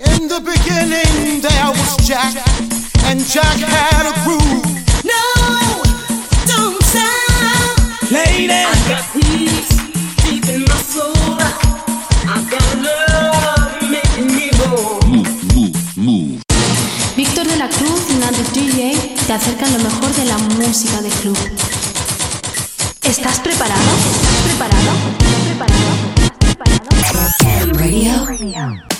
[0.00, 2.32] In the beginning there was Jack,
[3.04, 4.64] and Jack had a groove.
[5.04, 5.24] No,
[6.48, 7.76] don't stop.
[8.10, 9.68] Lady, I got peace
[10.24, 11.12] deep in my soul.
[12.24, 15.00] I got love making me whole.
[17.14, 21.10] Víctor de la Cruz y Nandi DJ te acercan lo mejor de la música de
[21.10, 21.38] club.
[23.02, 23.90] ¿Estás preparado?
[24.14, 24.92] ¿Estás preparado?
[25.18, 25.90] ¿Estás preparado?
[27.02, 28.24] ¿Estás preparado?
[28.26, 28.99] Radio.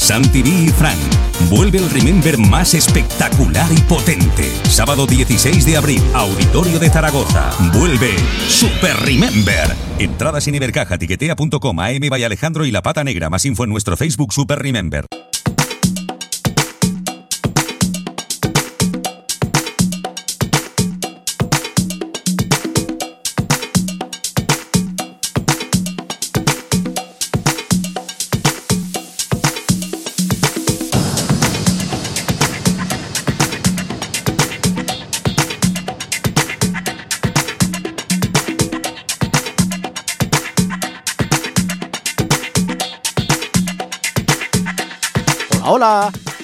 [0.00, 0.96] Santi B y Fran.
[1.50, 4.50] Vuelve el Remember más espectacular y potente.
[4.64, 7.50] Sábado 16 de abril, Auditorio de Zaragoza.
[7.74, 8.16] Vuelve
[8.48, 9.76] Super Remember.
[9.98, 13.28] Entradas en Ibercaja, tiquetea.com, AM by Alejandro y La Pata Negra.
[13.28, 15.04] Más info en nuestro Facebook Super Remember.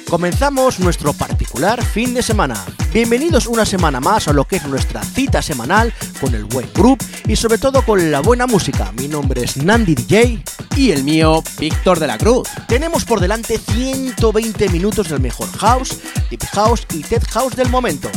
[0.08, 2.64] Comenzamos nuestro particular fin de semana.
[2.92, 7.02] Bienvenidos una semana más a lo que es nuestra cita semanal con el buen group
[7.26, 8.92] y sobre todo con la buena música.
[8.92, 10.42] Mi nombre es Nandi DJ
[10.76, 12.48] Y el mío, Víctor de la Cruz.
[12.68, 15.98] tenemos por delante 120 minutos del mejor house,
[16.30, 18.08] deep house y tech house del momento.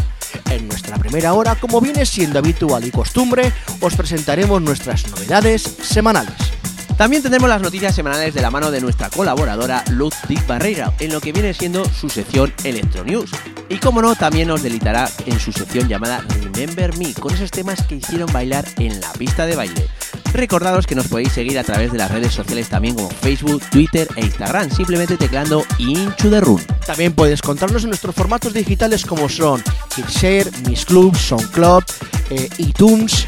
[0.50, 3.52] En nuestra primera hora, como viene siendo habitual y costumbre,
[3.82, 6.59] os presentaremos nuestras novedades semanales.
[6.98, 11.12] También tendremos las noticias semanales de la mano de nuestra colaboradora Luz Dick Barreira en
[11.12, 13.32] lo que viene siendo su sección Electro News.
[13.70, 17.84] Y como no, también nos delitará en su sección llamada Remember Me, con esos temas
[17.84, 19.90] que hicieron bailar en la pista de baile.
[20.34, 24.08] Recordados que nos podéis seguir a través de las redes sociales también como Facebook, Twitter
[24.16, 26.62] e Instagram, simplemente teclando Into the Room.
[26.86, 29.64] También puedes contarnos en nuestros formatos digitales como son
[29.98, 31.84] Hitshare, Miss Club, SoundCloud,
[32.30, 33.28] eh, iTunes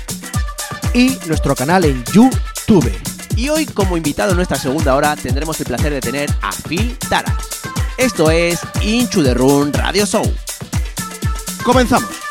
[0.93, 3.10] y nuestro canal en YouTube.
[3.35, 6.97] Y hoy, como invitado en nuestra segunda hora, tendremos el placer de tener a Phil
[7.09, 7.61] Taras.
[7.97, 10.23] Esto es Into the Room Radio Show.
[11.63, 12.30] Comenzamos.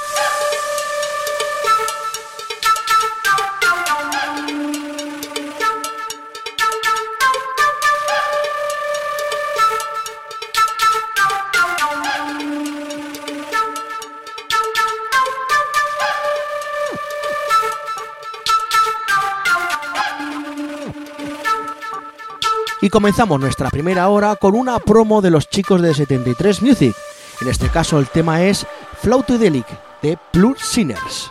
[22.82, 26.96] Y comenzamos nuestra primera hora con una promo de los chicos de 73 Music.
[27.42, 28.66] En este caso el tema es
[29.02, 29.66] Flautudelic
[30.00, 31.30] de Plur Sinners.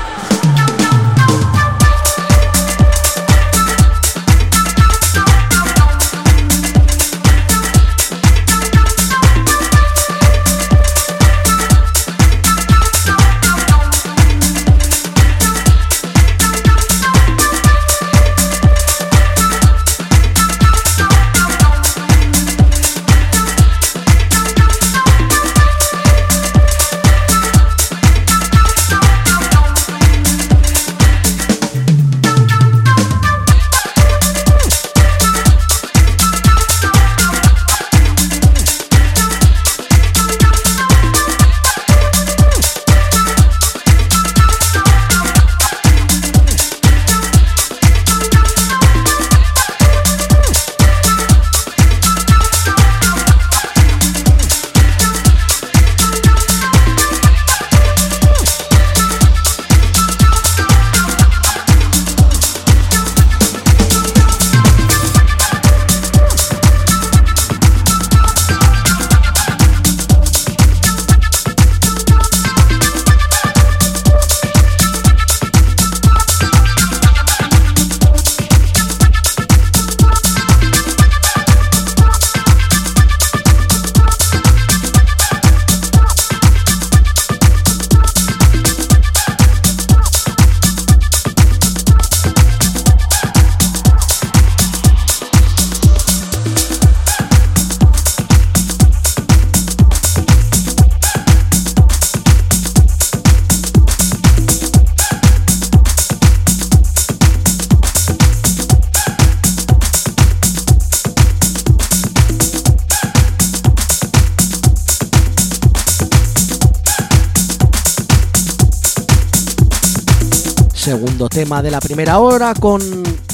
[121.29, 122.81] Tema de la primera hora con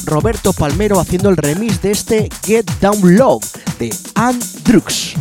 [0.06, 3.40] Roberto Palmero haciendo el remix de este Get Down Low
[3.80, 5.16] de Andrux.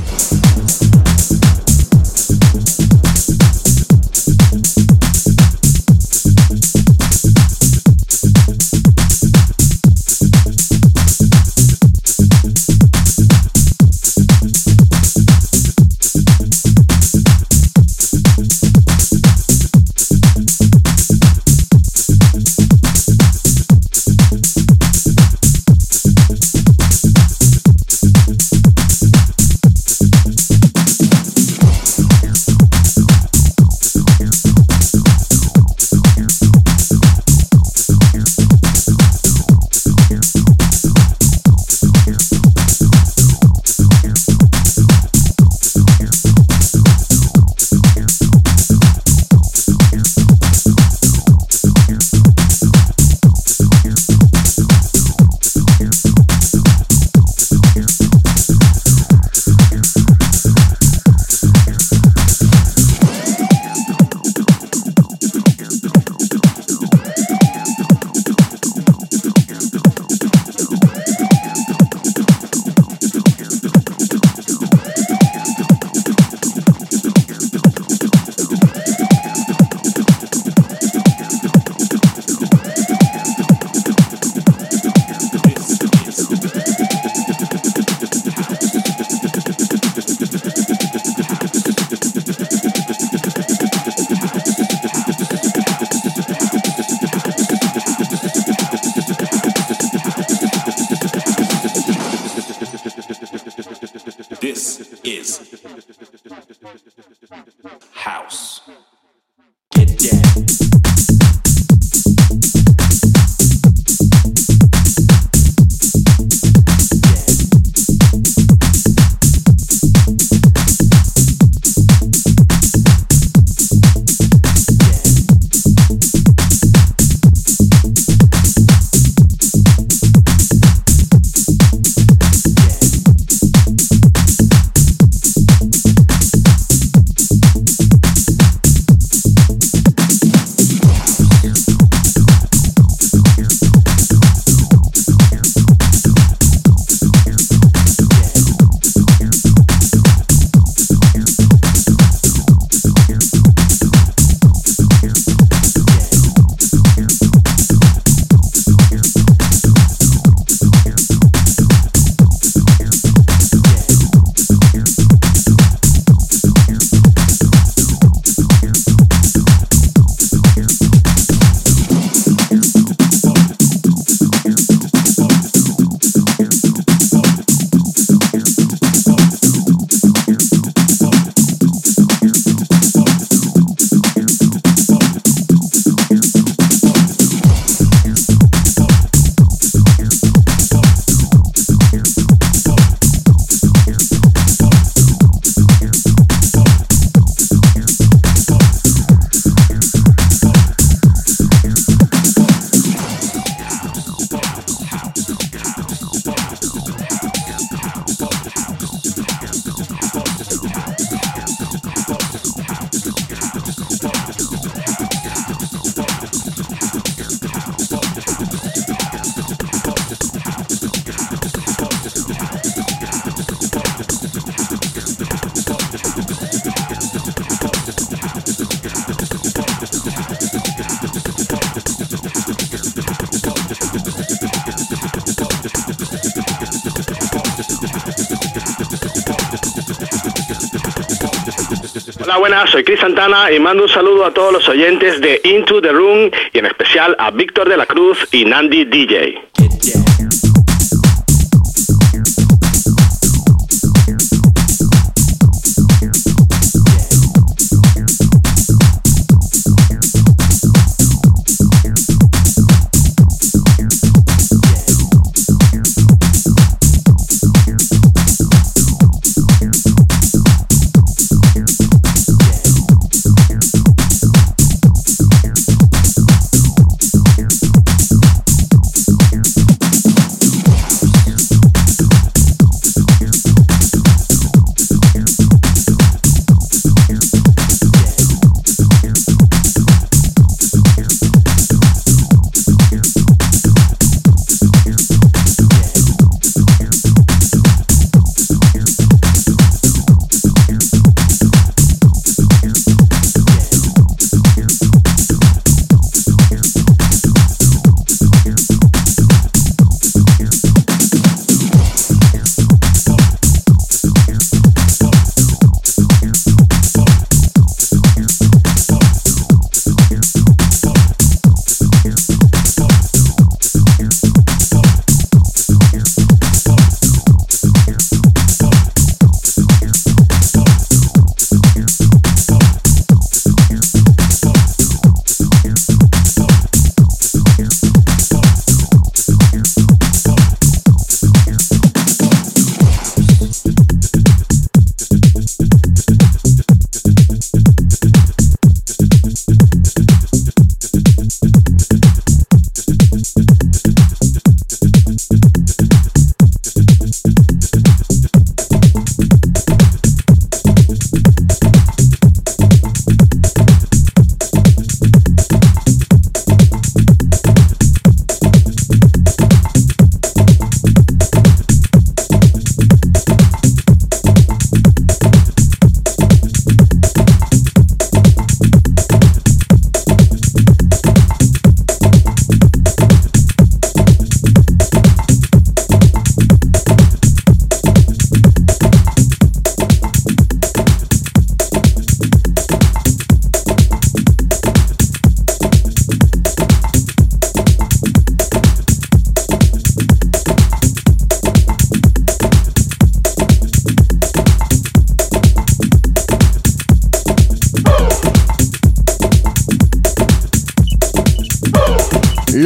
[242.49, 245.91] Buenas, soy Chris Santana y mando un saludo a todos los oyentes de Into the
[245.91, 249.46] Room y en especial a Víctor de la Cruz y Nandi DJ.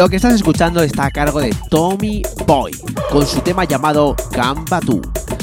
[0.01, 2.73] Lo que estás escuchando está a cargo de Tommy Boy,
[3.11, 4.99] con su tema llamado Gamba Tu.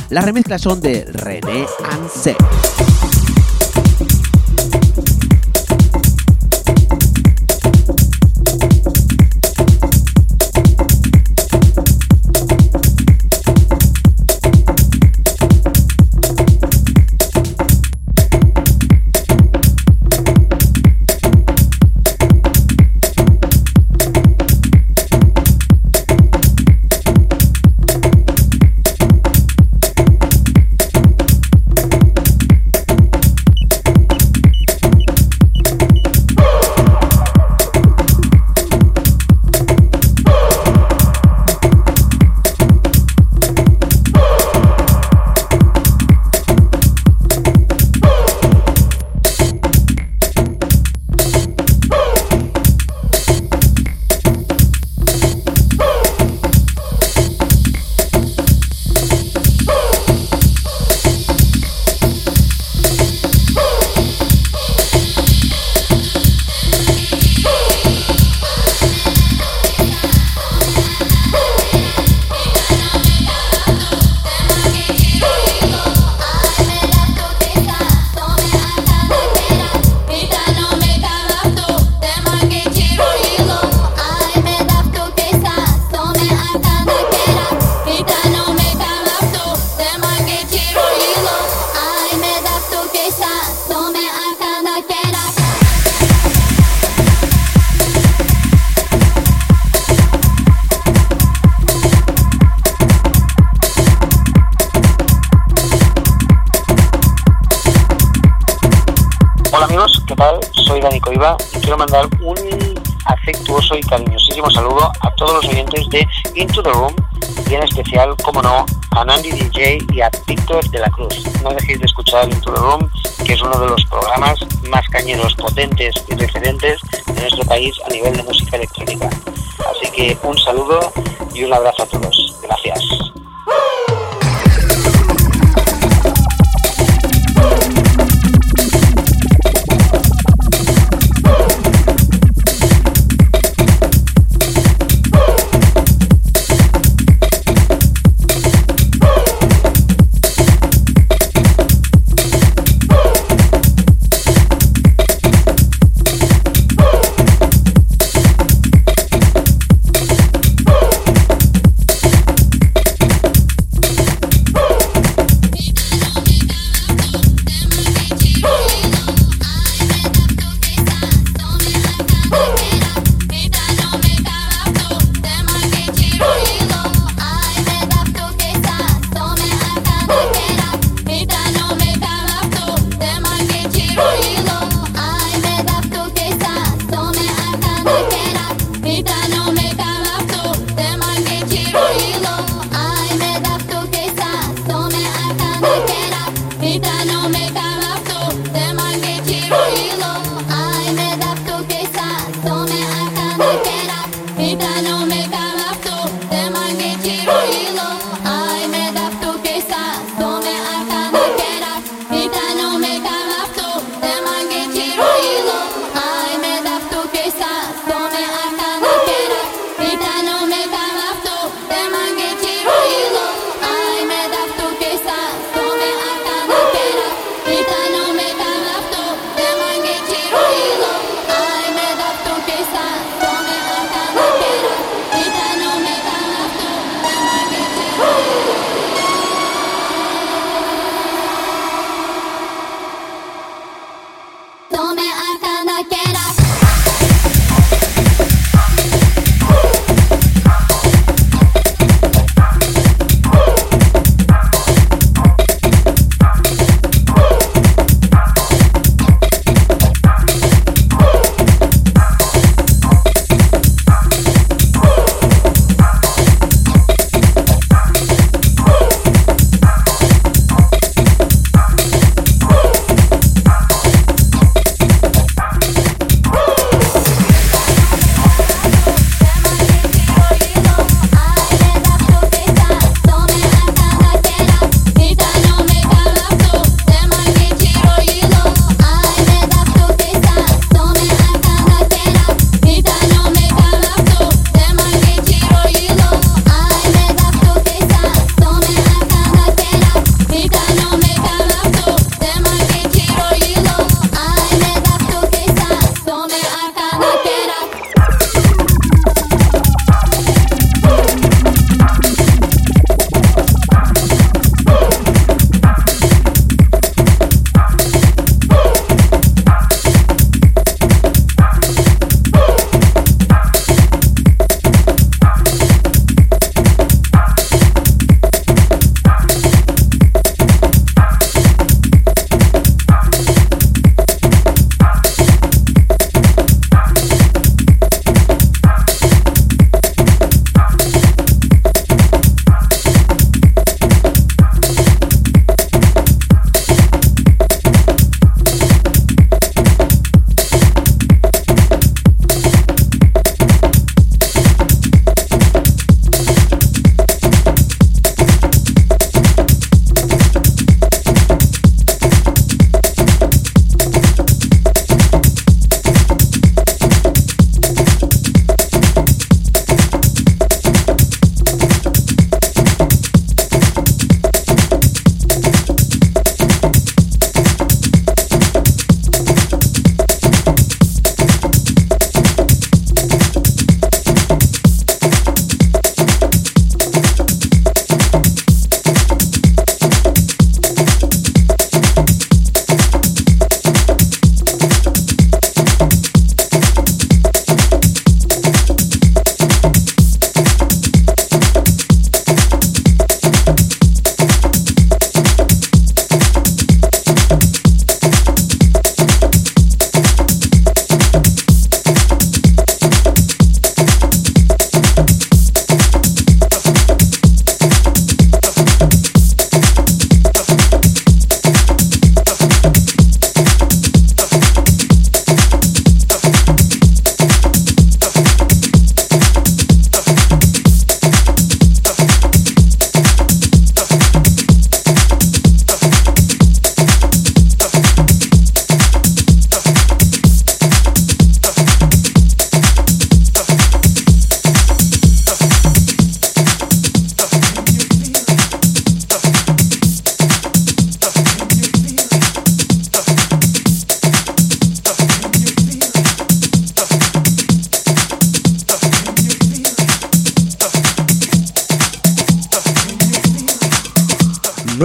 [0.10, 2.36] Las remezclas son de René Anse.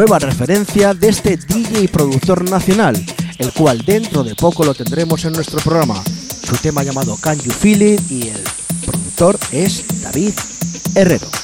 [0.03, 3.01] Nueva referencia de este DJ y productor nacional,
[3.39, 6.03] el cual dentro de poco lo tendremos en nuestro programa.
[6.43, 8.43] Su tema llamado Can You Feel It y el
[8.85, 10.33] productor es David
[10.97, 11.42] Herrero.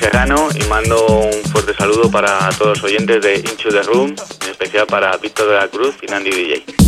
[0.00, 4.50] Dani y mando un fuerte saludo para todos los oyentes de Into the Room, en
[4.50, 6.83] especial para Víctor de la Cruz y Nandy DJ.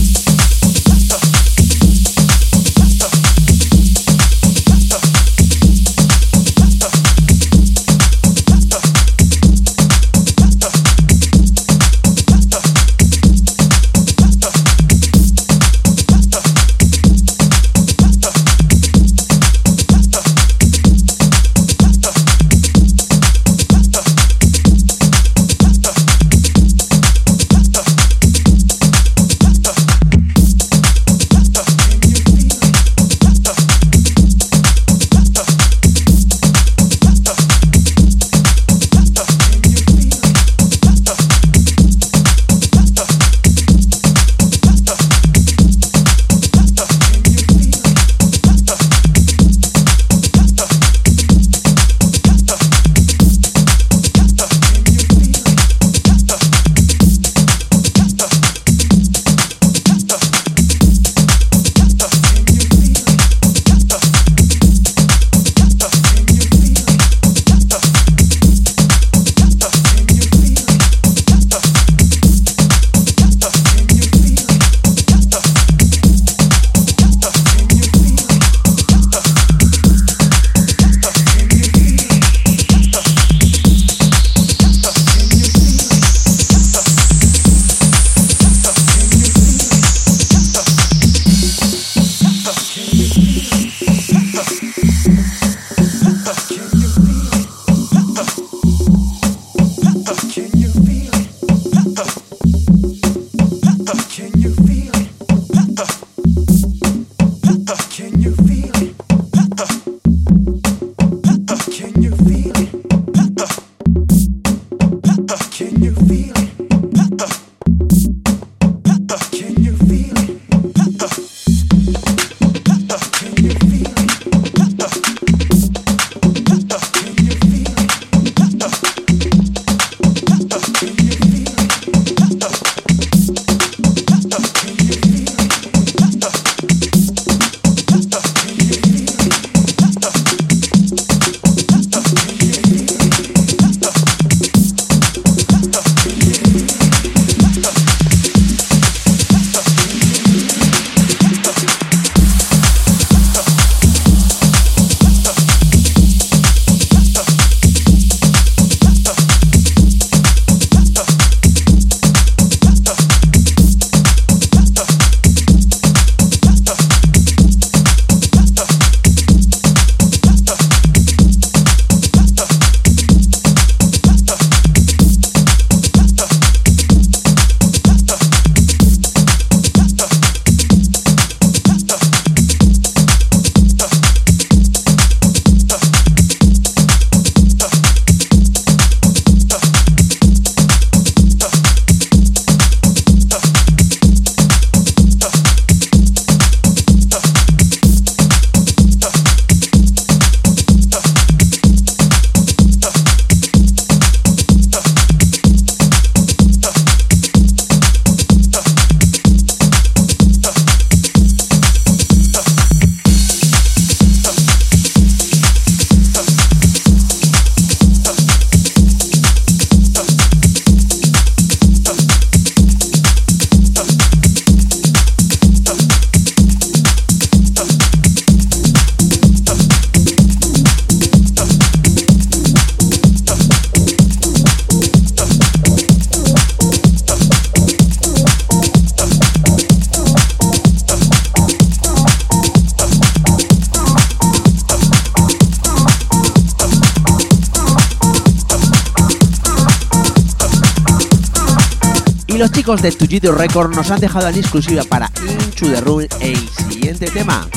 [253.07, 256.37] Tujito Record nos han dejado en exclusiva para Into the Room el
[256.69, 257.49] siguiente tema,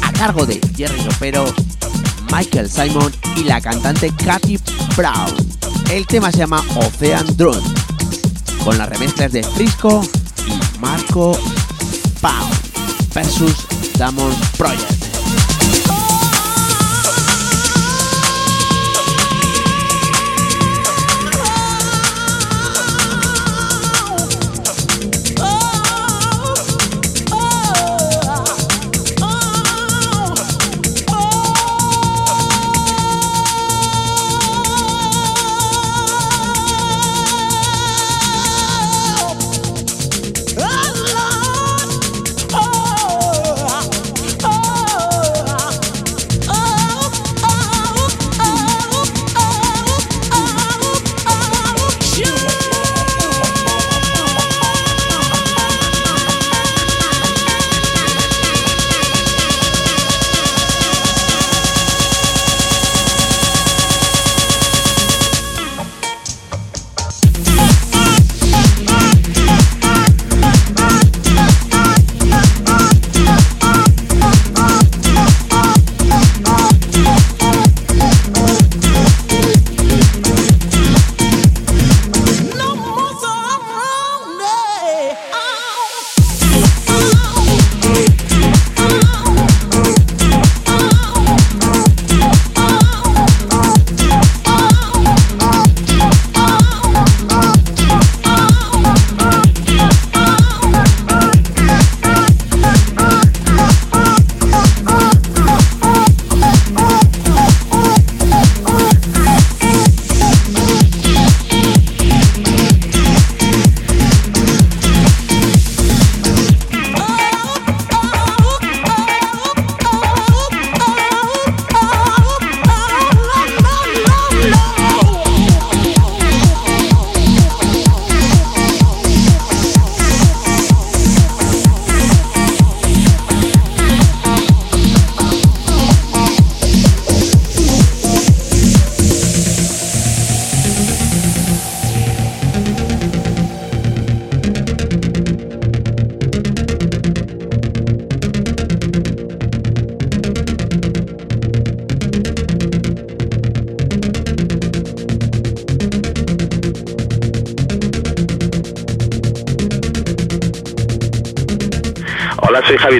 [0.00, 1.44] a cargo de Jerry Ropero,
[2.32, 4.58] Michael Simon y la cantante Katy
[4.96, 5.34] Brown.
[5.90, 7.60] El tema se llama Ocean Drone,
[8.64, 10.02] con las remezclas de Frisco
[10.46, 11.38] y Marco
[12.22, 12.54] Pound
[13.12, 13.66] versus
[13.98, 15.05] Damon Project.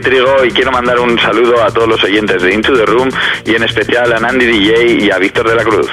[0.01, 3.09] Trigo y quiero mandar un saludo a todos los oyentes de Into the Room
[3.45, 5.89] y en especial a Nandy DJ y a Víctor de la Cruz.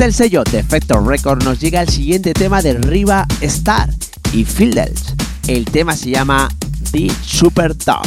[0.00, 3.90] Desde el sello Defector Record nos llega el siguiente tema de Riva Star
[4.32, 5.14] y Fieldels.
[5.46, 6.48] El tema se llama
[6.90, 8.06] The Super Top.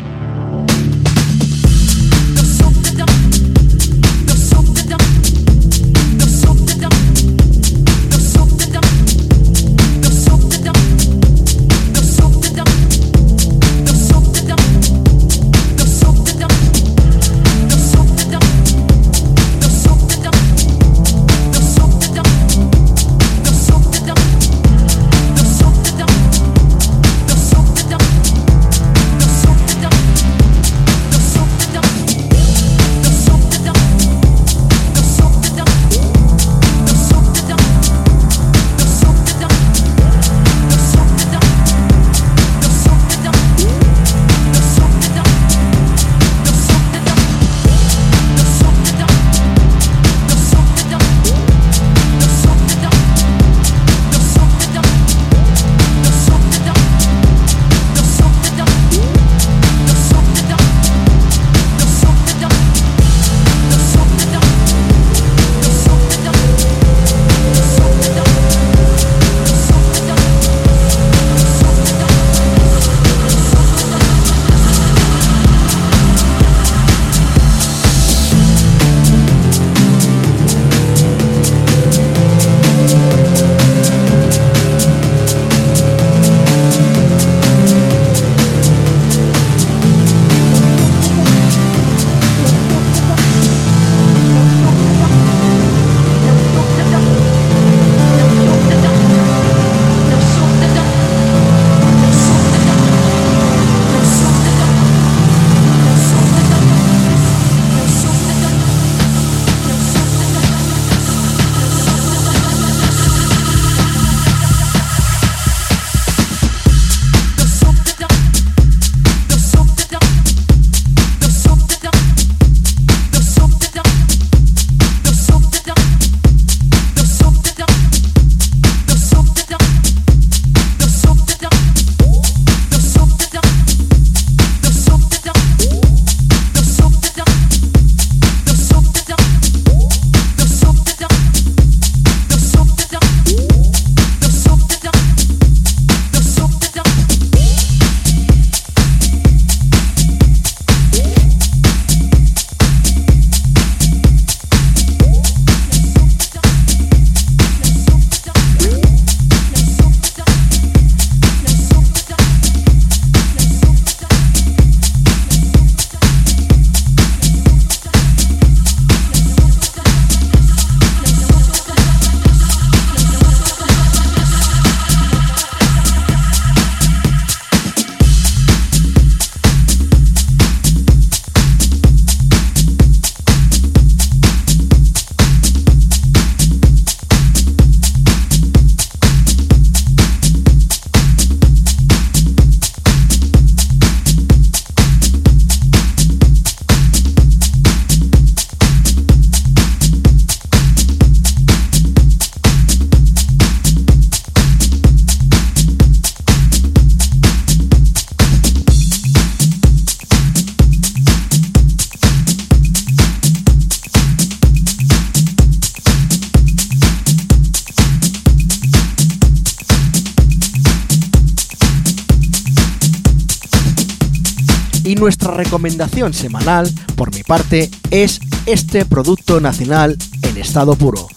[225.01, 231.07] Nuestra recomendación semanal, por mi parte, es este producto nacional en estado puro,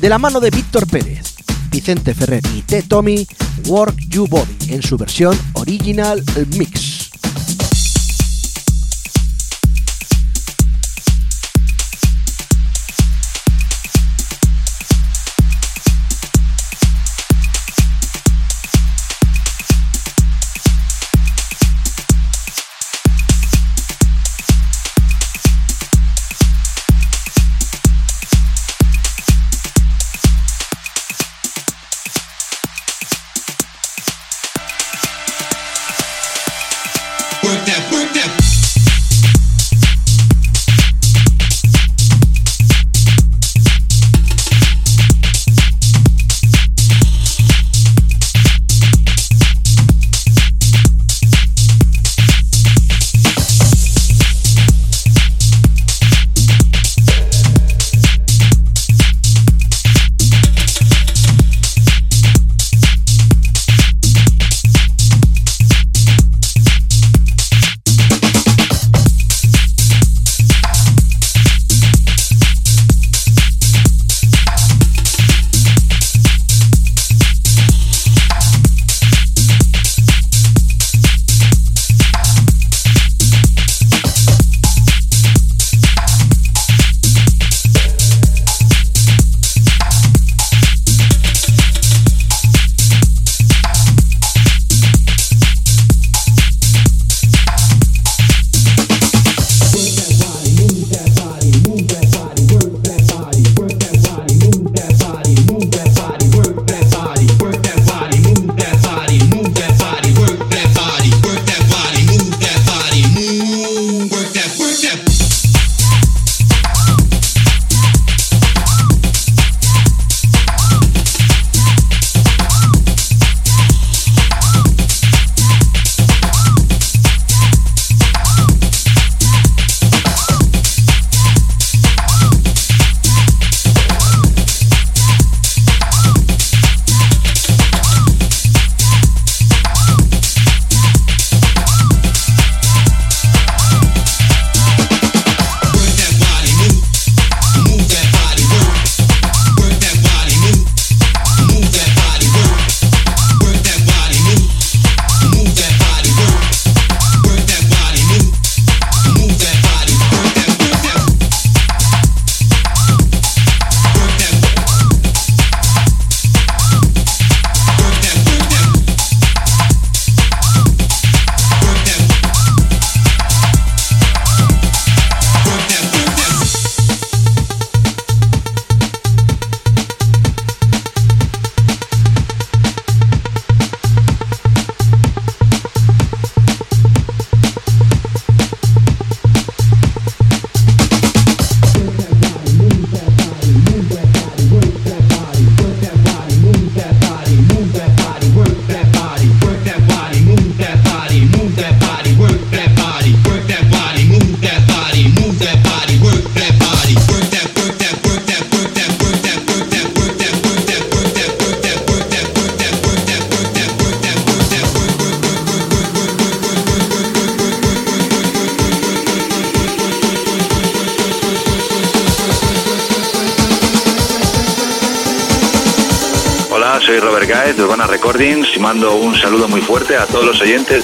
[0.00, 1.36] de la mano de Víctor Pérez,
[1.70, 2.82] Vicente Ferrer y T.
[2.82, 3.24] Tommy,
[3.66, 6.20] Work You Body, en su versión original
[6.56, 6.77] mix.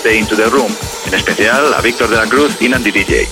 [0.02, 0.74] De Into the Room,
[1.06, 3.28] en especial a Víctor de la Cruz y Nandy DJ.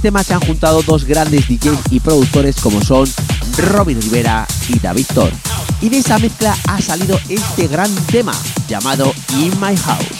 [0.00, 3.08] Tema se han juntado dos grandes DJs y productores como son
[3.56, 5.32] Robin Rivera y David Thor.
[5.80, 8.32] Y de esa mezcla ha salido este gran tema
[8.68, 10.19] llamado In My House.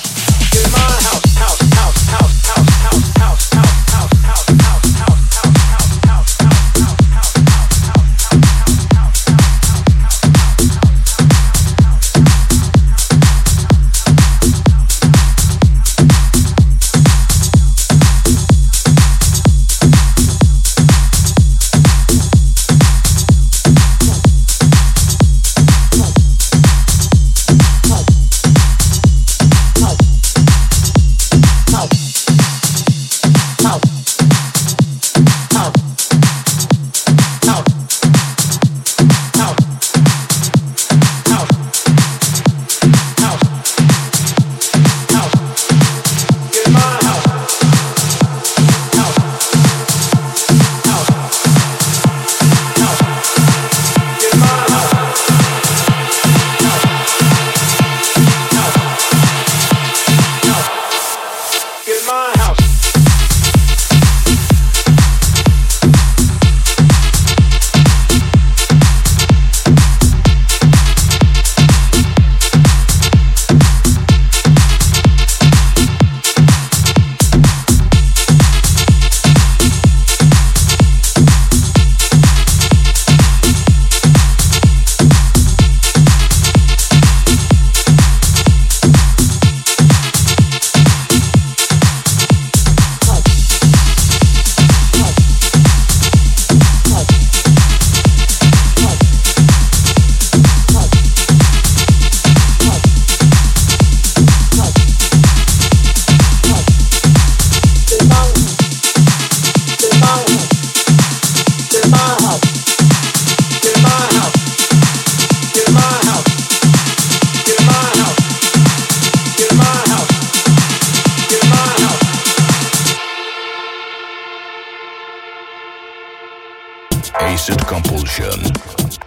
[127.40, 128.38] Acid Compulsion.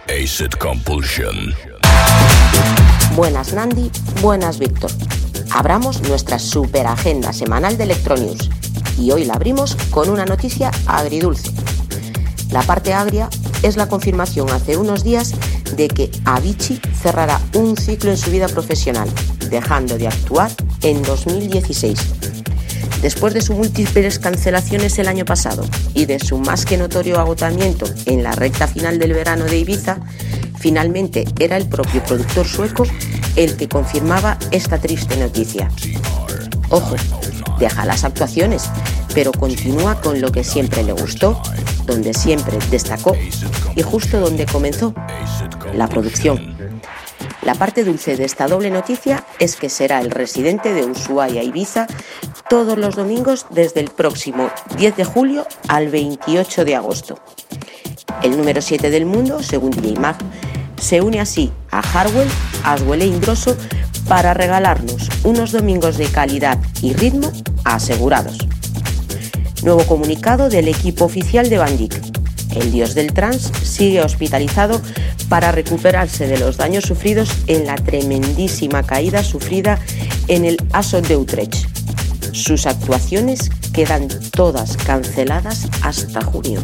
[0.08, 1.54] Acid Compulsion.
[3.14, 4.90] Buenas Nandi, buenas Víctor.
[5.52, 8.50] Abramos nuestra super agenda semanal de Electronews
[8.98, 11.52] y hoy la abrimos con una noticia agridulce.
[12.50, 13.30] La parte agria
[13.62, 15.32] es la confirmación hace unos días
[15.76, 19.08] de que Avicii cerrará un ciclo en su vida profesional,
[19.48, 20.50] dejando de actuar
[20.82, 22.43] en 2016.
[23.02, 25.64] Después de sus múltiples cancelaciones el año pasado
[25.94, 29.98] y de su más que notorio agotamiento en la recta final del verano de Ibiza,
[30.58, 32.84] finalmente era el propio productor sueco
[33.36, 35.70] el que confirmaba esta triste noticia.
[36.70, 36.96] Ojo,
[37.58, 38.70] deja las actuaciones,
[39.14, 41.40] pero continúa con lo que siempre le gustó,
[41.86, 43.16] donde siempre destacó
[43.76, 44.94] y justo donde comenzó,
[45.74, 46.53] la producción.
[47.44, 51.86] La parte dulce de esta doble noticia es que será el residente de Ushuaia Ibiza
[52.48, 57.18] todos los domingos desde el próximo 10 de julio al 28 de agosto.
[58.22, 60.16] El número 7 del mundo, según DJ
[60.80, 62.28] se une así a Harwell,
[62.64, 63.56] Aswell e Ingrosso
[64.08, 67.30] para regalarnos unos domingos de calidad y ritmo
[67.64, 68.38] asegurados.
[69.62, 72.23] Nuevo comunicado del equipo oficial de Bandic.
[72.54, 74.80] El dios del trans sigue hospitalizado
[75.28, 79.78] para recuperarse de los daños sufridos en la tremendísima caída sufrida
[80.28, 81.66] en el Asot de Utrecht.
[82.32, 86.62] Sus actuaciones quedan todas canceladas hasta junio.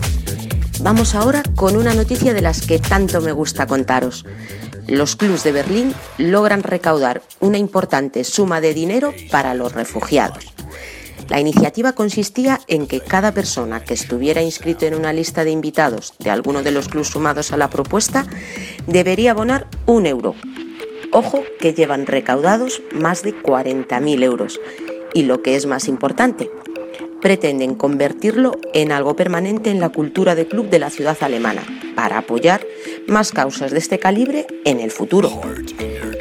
[0.80, 4.24] Vamos ahora con una noticia de las que tanto me gusta contaros.
[4.86, 10.53] Los clubs de Berlín logran recaudar una importante suma de dinero para los refugiados.
[11.31, 16.12] La iniciativa consistía en que cada persona que estuviera inscrito en una lista de invitados
[16.18, 18.26] de alguno de los clubs sumados a la propuesta
[18.89, 20.35] debería abonar un euro.
[21.12, 24.61] Ojo que llevan recaudados más de 40.000 euros.
[25.14, 26.51] Y lo que es más importante,
[27.20, 31.62] pretenden convertirlo en algo permanente en la cultura de club de la ciudad alemana,
[31.95, 32.66] para apoyar
[33.07, 35.41] más causas de este calibre en el futuro.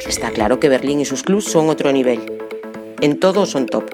[0.06, 2.20] Está claro que Berlín y sus clubs son otro nivel.
[3.00, 3.90] En todo son top.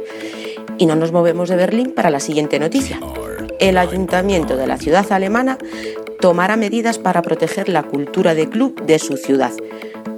[0.79, 3.01] Y no nos movemos de Berlín para la siguiente noticia.
[3.59, 5.59] El ayuntamiento de la ciudad alemana
[6.21, 9.53] tomará medidas para proteger la cultura de club de su ciudad,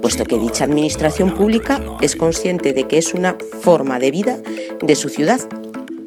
[0.01, 4.37] puesto que dicha administración pública es consciente de que es una forma de vida
[4.81, 5.39] de su ciudad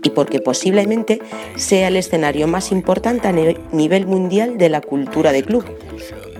[0.02, 1.20] y porque posiblemente
[1.56, 5.64] sea el escenario más importante a nivel mundial de la cultura de club,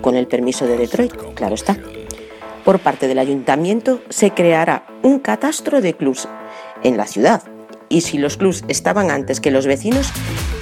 [0.01, 1.79] con el permiso de Detroit, claro está.
[2.65, 6.29] Por parte del ayuntamiento se creará un catastro de clubs
[6.83, 7.43] en la ciudad
[7.93, 10.09] y si los clubs estaban antes que los vecinos,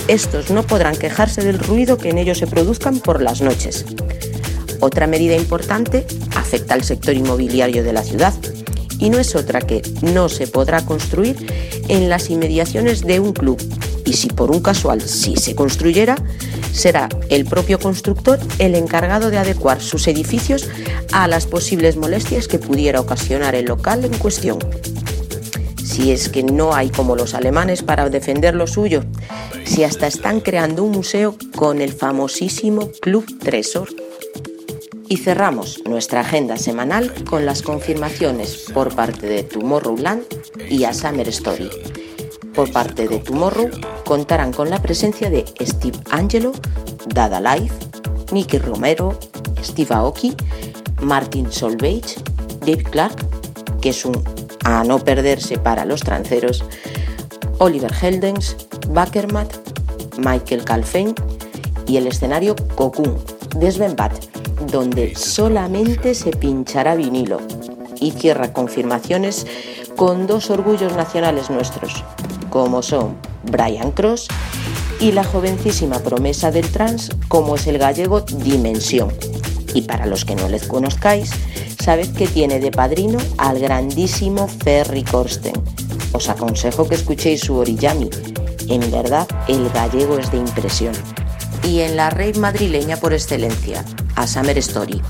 [0.09, 3.87] estos no podrán quejarse del ruido que en ellos se produzcan por las noches.
[4.81, 8.35] Otra medida importante afecta al sector inmobiliario de la ciudad
[8.99, 11.37] y no es otra que no se podrá construir
[11.89, 13.62] en las inmediaciones de un club
[14.05, 16.16] y si por un casual sí se construyera,
[16.72, 20.68] será el propio constructor el encargado de adecuar sus edificios
[21.12, 24.59] a las posibles molestias que pudiera ocasionar el local en cuestión.
[25.91, 29.03] Si es que no hay como los alemanes para defender lo suyo,
[29.64, 33.88] si hasta están creando un museo con el famosísimo Club Tresor.
[35.09, 40.22] Y cerramos nuestra agenda semanal con las confirmaciones por parte de Tomorrowland
[40.68, 41.68] y a Summer Story.
[42.55, 43.68] Por parte de Tomorrow
[44.05, 46.53] contarán con la presencia de Steve Angelo,
[47.09, 47.74] Dada Life,
[48.30, 49.18] Nicky Romero,
[49.61, 50.36] Steve Aoki,
[51.03, 52.05] Martin Solveig,
[52.61, 53.16] Dave Clark,
[53.80, 56.65] que es un a no perderse para los tranceros,
[57.59, 58.57] Oliver Heldens,
[58.89, 59.53] Backermat,
[60.19, 61.15] Michael Calfein
[61.87, 63.19] y el escenario Cocoon
[63.57, 64.13] de Sven Bat,
[64.71, 67.41] donde solamente se pinchará vinilo
[68.01, 69.47] y cierra confirmaciones
[69.97, 72.05] con dos orgullos nacionales nuestros,
[72.49, 74.29] como son Brian Cross
[75.01, 79.13] y la jovencísima promesa del trans como es el gallego Dimensión.
[79.75, 81.31] Y para los que no les conozcáis,
[81.81, 85.55] sabed que tiene de padrino al grandísimo Ferry Corsten.
[86.12, 88.11] Os aconsejo que escuchéis su origami.
[88.68, 90.93] En verdad, el gallego es de impresión.
[91.64, 93.85] Y en la rey madrileña por excelencia,
[94.16, 95.01] a Summer Story,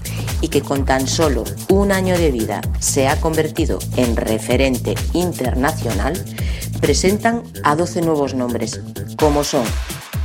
[0.40, 6.22] y que con tan solo un año de vida se ha convertido en referente internacional,
[6.80, 8.80] presentan a 12 nuevos nombres,
[9.18, 9.64] como son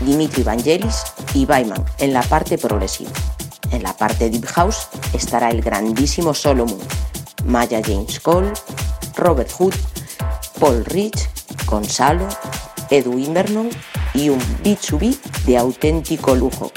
[0.01, 3.11] Dimitri Vangelis y Baiman en la parte progresiva.
[3.75, 6.79] En la parte Deep House estará el grandísimo Solomon,
[7.43, 8.53] Maya James Cole,
[9.17, 9.73] Robert Hood,
[10.61, 11.27] Paul Rich,
[11.65, 12.25] Gonzalo,
[12.89, 13.69] Edu Invernon
[14.13, 16.71] y un B2B de auténtico lujo,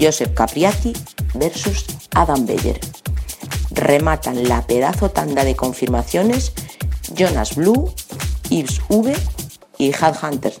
[0.00, 0.92] Joseph Capriati
[1.34, 2.78] versus Adam Beyer.
[3.72, 6.52] Rematan la pedazo tanda de confirmaciones
[7.12, 7.92] Jonas Blue,
[8.50, 9.16] Yves V
[9.78, 10.54] y Hunter.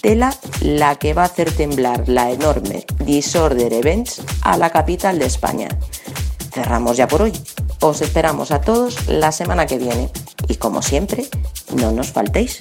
[0.00, 5.26] Tela la que va a hacer temblar la enorme Disorder Events a la capital de
[5.26, 5.68] España.
[6.52, 7.32] Cerramos ya por hoy.
[7.80, 10.10] Os esperamos a todos la semana que viene
[10.48, 11.26] y como siempre,
[11.74, 12.60] no nos faltéis.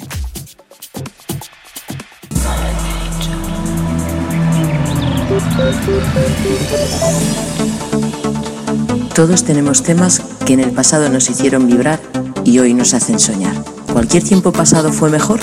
[9.13, 11.99] Todos tenemos temas que en el pasado nos hicieron vibrar
[12.43, 13.55] y hoy nos hacen soñar.
[13.91, 15.39] ¿Cualquier tiempo pasado fue mejor?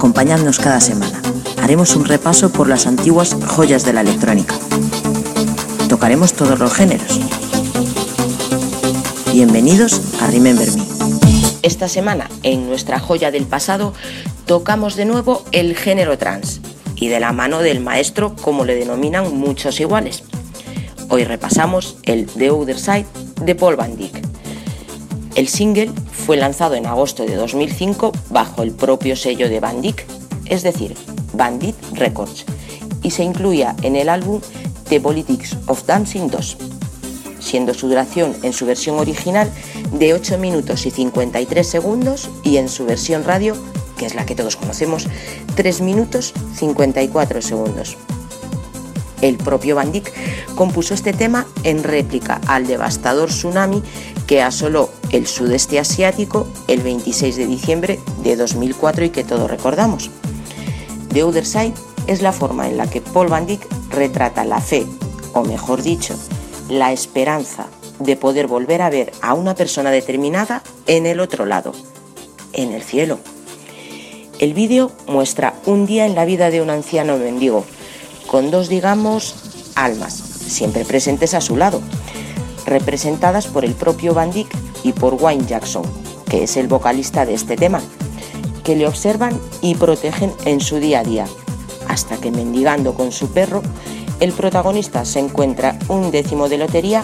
[0.00, 1.20] Acompañadnos cada semana.
[1.62, 4.54] Haremos un repaso por las antiguas joyas de la electrónica.
[5.90, 7.20] Tocaremos todos los géneros.
[9.30, 10.86] Bienvenidos a Remember Me.
[11.62, 13.92] Esta semana, en nuestra joya del pasado,
[14.46, 16.62] tocamos de nuevo el género trans
[16.96, 20.22] y de la mano del maestro como le denominan muchos iguales.
[21.10, 23.06] Hoy repasamos el The Other Side
[23.42, 24.18] de Paul Van Dyck.
[25.34, 25.90] El single
[26.30, 30.06] fue lanzado en agosto de 2005 bajo el propio sello de Dyck,
[30.46, 30.94] es decir,
[31.32, 32.44] Bandit Records,
[33.02, 34.40] y se incluía en el álbum
[34.88, 36.56] The Politics of Dancing 2,
[37.40, 39.50] siendo su duración en su versión original
[39.92, 43.56] de 8 minutos y 53 segundos y en su versión radio,
[43.98, 45.08] que es la que todos conocemos,
[45.56, 47.96] 3 minutos 54 segundos.
[49.20, 50.12] El propio Van Dyck
[50.54, 53.82] compuso este tema en réplica al devastador tsunami
[54.26, 60.10] que asoló el sudeste asiático el 26 de diciembre de 2004 y que todos recordamos.
[61.12, 61.74] The Other Side
[62.06, 64.86] es la forma en la que Paul Van Dyck retrata la fe,
[65.32, 66.14] o mejor dicho,
[66.68, 67.66] la esperanza
[67.98, 71.72] de poder volver a ver a una persona determinada en el otro lado,
[72.52, 73.18] en el cielo.
[74.38, 77.64] El vídeo muestra un día en la vida de un anciano mendigo,
[78.30, 79.34] con dos, digamos,
[79.74, 81.80] almas, siempre presentes a su lado,
[82.64, 84.46] representadas por el propio Van Dyck
[84.84, 85.82] y por Wayne Jackson,
[86.28, 87.80] que es el vocalista de este tema,
[88.62, 91.26] que le observan y protegen en su día a día,
[91.88, 93.62] hasta que mendigando con su perro,
[94.20, 97.02] el protagonista se encuentra un décimo de lotería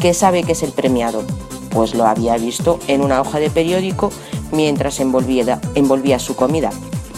[0.00, 1.22] que sabe que es el premiado,
[1.70, 4.10] pues lo había visto en una hoja de periódico
[4.50, 6.70] mientras envolvía, envolvía su comida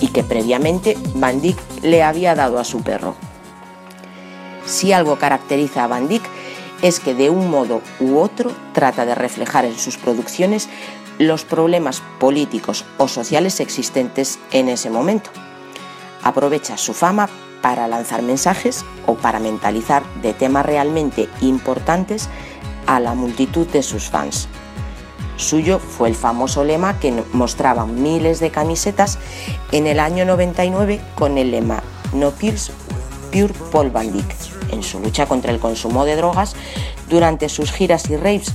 [0.02, 3.14] y que previamente Van Dyck le había dado a su perro.
[4.66, 6.24] Si algo caracteriza a Van Dyck
[6.82, 10.68] es que de un modo u otro trata de reflejar en sus producciones
[11.18, 15.30] los problemas políticos o sociales existentes en ese momento.
[16.22, 17.28] Aprovecha su fama
[17.62, 22.28] para lanzar mensajes o para mentalizar de temas realmente importantes
[22.86, 24.48] a la multitud de sus fans.
[25.36, 29.18] Suyo fue el famoso lema que mostraban miles de camisetas
[29.72, 32.72] en el año 99 con el lema No Pills,
[33.30, 36.54] Pure Paul Van Dyck en su lucha contra el consumo de drogas
[37.08, 38.52] durante sus giras y raves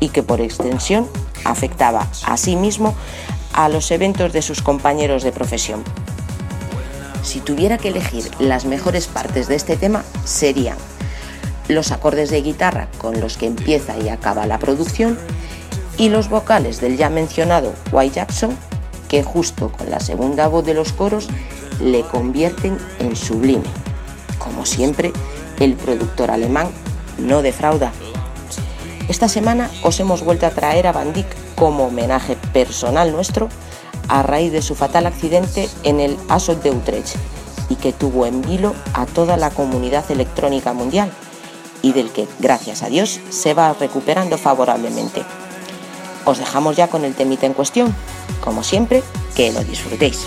[0.00, 1.08] y que por extensión
[1.44, 2.94] afectaba a sí mismo
[3.52, 5.84] a los eventos de sus compañeros de profesión.
[7.22, 10.76] Si tuviera que elegir las mejores partes de este tema serían
[11.68, 15.18] los acordes de guitarra con los que empieza y acaba la producción
[15.96, 18.56] y los vocales del ya mencionado White Jackson
[19.08, 21.28] que justo con la segunda voz de los coros
[21.80, 23.64] le convierten en sublime.
[24.38, 25.12] Como siempre,
[25.62, 26.70] el productor alemán
[27.18, 27.92] no defrauda.
[29.08, 33.48] Esta semana os hemos vuelto a traer a Van Dyck como homenaje personal nuestro
[34.08, 37.16] a raíz de su fatal accidente en el Asot de Utrecht
[37.68, 41.12] y que tuvo en vilo a toda la comunidad electrónica mundial
[41.80, 45.22] y del que, gracias a Dios, se va recuperando favorablemente.
[46.24, 47.94] Os dejamos ya con el temita en cuestión.
[48.40, 49.02] Como siempre,
[49.34, 50.26] que lo disfrutéis.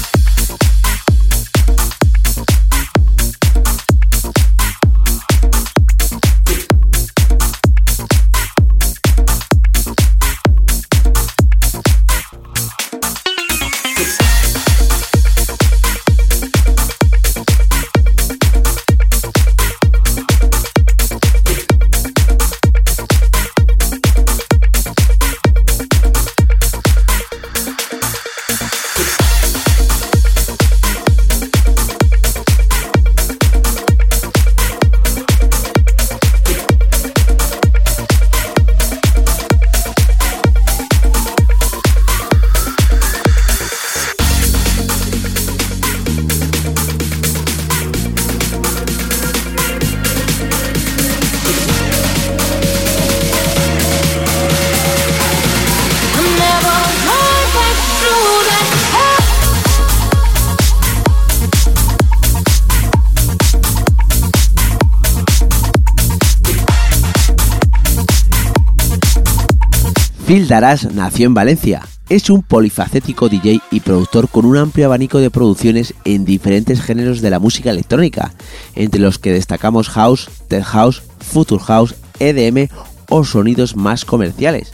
[70.31, 71.85] Phil Daras nació en Valencia.
[72.07, 77.19] Es un polifacético DJ y productor con un amplio abanico de producciones en diferentes géneros
[77.19, 78.31] de la música electrónica,
[78.73, 82.69] entre los que destacamos house, tech house, future house, EDM
[83.09, 84.71] o sonidos más comerciales,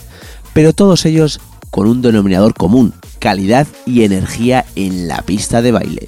[0.53, 1.39] pero todos ellos
[1.71, 6.07] con un denominador común, calidad y energía en la pista de baile.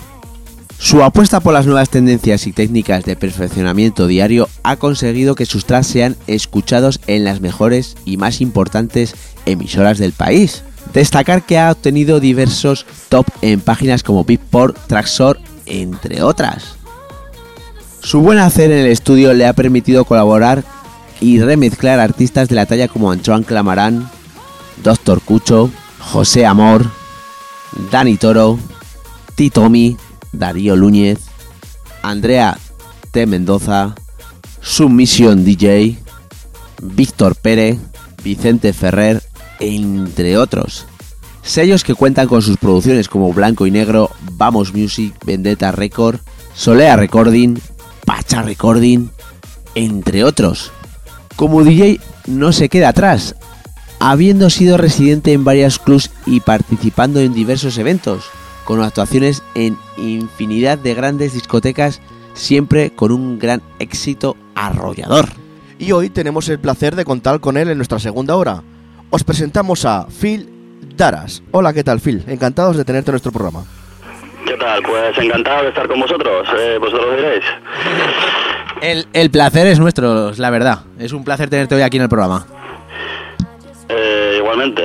[0.81, 5.65] Su apuesta por las nuevas tendencias y técnicas de perfeccionamiento diario ha conseguido que sus
[5.65, 9.13] tracks sean escuchados en las mejores y más importantes
[9.51, 10.63] emisoras del país.
[10.93, 16.75] Destacar que ha obtenido diversos top en páginas como Beatport, Traxor, entre otras.
[18.01, 20.63] Su buen hacer en el estudio le ha permitido colaborar
[21.21, 24.09] y remezclar artistas de la talla como Antoine Clamarán,
[24.83, 25.69] Doctor Cucho,
[25.99, 26.89] José Amor,
[27.91, 28.57] Dani Toro,
[29.35, 29.97] Titomi,
[30.31, 31.19] Darío Núñez,
[32.01, 32.57] Andrea
[33.11, 33.25] T.
[33.25, 33.95] Mendoza,
[34.61, 35.97] Submission DJ,
[36.81, 37.77] Víctor Pérez,
[38.23, 39.21] Vicente Ferrer,
[39.59, 40.85] entre otros.
[41.41, 46.19] Sellos que cuentan con sus producciones como Blanco y Negro, Vamos Music, Vendetta Record,
[46.53, 47.57] Solea Recording,
[48.05, 49.09] Pacha Recording,
[49.75, 50.71] entre otros.
[51.35, 53.35] Como DJ no se queda atrás,
[53.99, 58.25] habiendo sido residente en varios clubs y participando en diversos eventos,
[58.65, 62.01] con actuaciones en infinidad de grandes discotecas,
[62.33, 65.29] siempre con un gran éxito arrollador.
[65.79, 68.63] Y hoy tenemos el placer de contar con él en nuestra segunda hora.
[69.09, 70.49] Os presentamos a Phil
[70.95, 71.41] Daras.
[71.51, 72.23] Hola, ¿qué tal Phil?
[72.27, 73.63] Encantados de tenerte en nuestro programa.
[74.45, 74.81] ¿Qué tal?
[74.83, 77.43] Pues encantado de estar con vosotros, eh, vosotros lo diréis.
[78.81, 80.79] El, el placer es nuestro, la verdad.
[80.99, 82.45] Es un placer tenerte hoy aquí en el programa.
[83.89, 84.83] Eh, igualmente.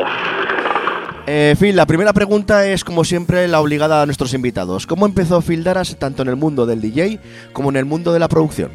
[1.27, 4.87] Eh, Phil, la primera pregunta es como siempre la obligada a nuestros invitados.
[4.87, 7.19] ¿Cómo empezó Phil Daras tanto en el mundo del DJ
[7.53, 8.71] como en el mundo de la producción?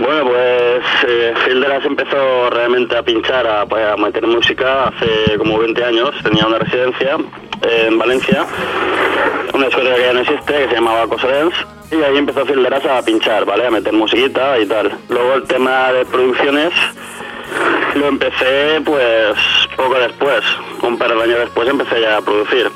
[0.00, 5.36] Bueno, pues eh, Phil Daras empezó realmente a pinchar, a, pues, a meter música hace
[5.36, 6.10] como 20 años.
[6.22, 7.18] Tenía una residencia
[7.60, 8.46] en Valencia,
[9.52, 11.54] una escuela que ya no existe, que se llamaba Cosarens,
[11.90, 13.66] y ahí empezó Phil Daras a pinchar, ¿vale?
[13.66, 14.90] A meter musiquita y tal.
[15.10, 16.72] Luego el tema de producciones
[17.94, 19.36] lo empecé pues
[19.76, 20.42] poco después,
[20.80, 22.70] un par de años después empecé ya a producir.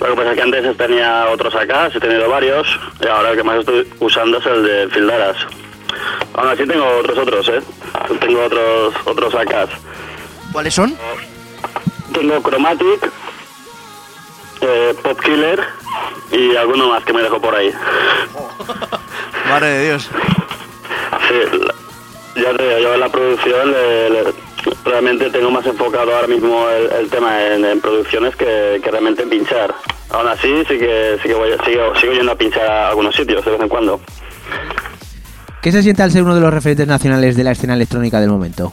[0.00, 2.66] Lo que pasa es que antes tenía otros acá, he tenido varios,
[3.00, 5.36] y ahora el que más estoy usando es el de Phil Daras.
[6.34, 7.62] Aún así tengo otros otros, ¿eh?
[8.20, 9.66] Tengo otros otros acá.
[10.52, 10.96] ¿Cuáles son?
[12.12, 13.10] Tengo Chromatic,
[14.60, 15.62] eh, Pop Killer
[16.32, 17.72] y alguno más que me dejo por ahí.
[19.48, 20.08] Madre de Dios.
[21.28, 24.34] Sí, ya te digo, yo en la producción le- le-
[24.84, 29.22] realmente tengo más enfocado ahora mismo el, el tema en, en producciones que, que realmente
[29.22, 29.74] en pinchar.
[30.10, 33.44] Aún así sí que, sí que voy, sigo, sigo yendo a pinchar a algunos sitios
[33.44, 34.00] de vez en cuando.
[35.64, 38.28] ¿Qué se siente al ser uno de los referentes nacionales de la escena electrónica del
[38.28, 38.70] momento?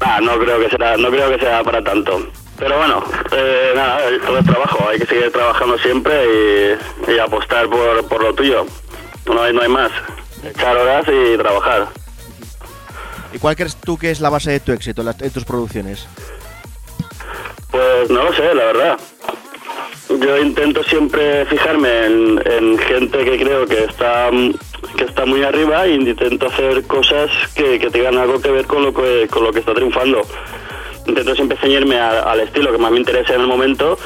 [0.00, 2.26] Ah, no creo que será, no creo que sea para tanto.
[2.58, 7.68] Pero bueno, eh, nada, todo es trabajo, hay que seguir trabajando siempre y, y apostar
[7.68, 8.66] por, por lo tuyo.
[9.26, 9.92] No hay, no hay más.
[10.42, 11.86] Echar horas y trabajar.
[13.32, 15.44] ¿Y cuál crees tú que es la base de tu éxito en, las- en tus
[15.44, 16.08] producciones?
[17.70, 18.98] Pues no lo sé, la verdad.
[20.08, 24.30] Yo intento siempre fijarme en, en gente que creo que está
[24.96, 28.82] que está muy arriba e intento hacer cosas que, que tengan algo que ver con
[28.82, 30.22] lo que, con lo que está triunfando.
[31.06, 33.98] Intento siempre ceñirme a- al estilo que más me interese en el momento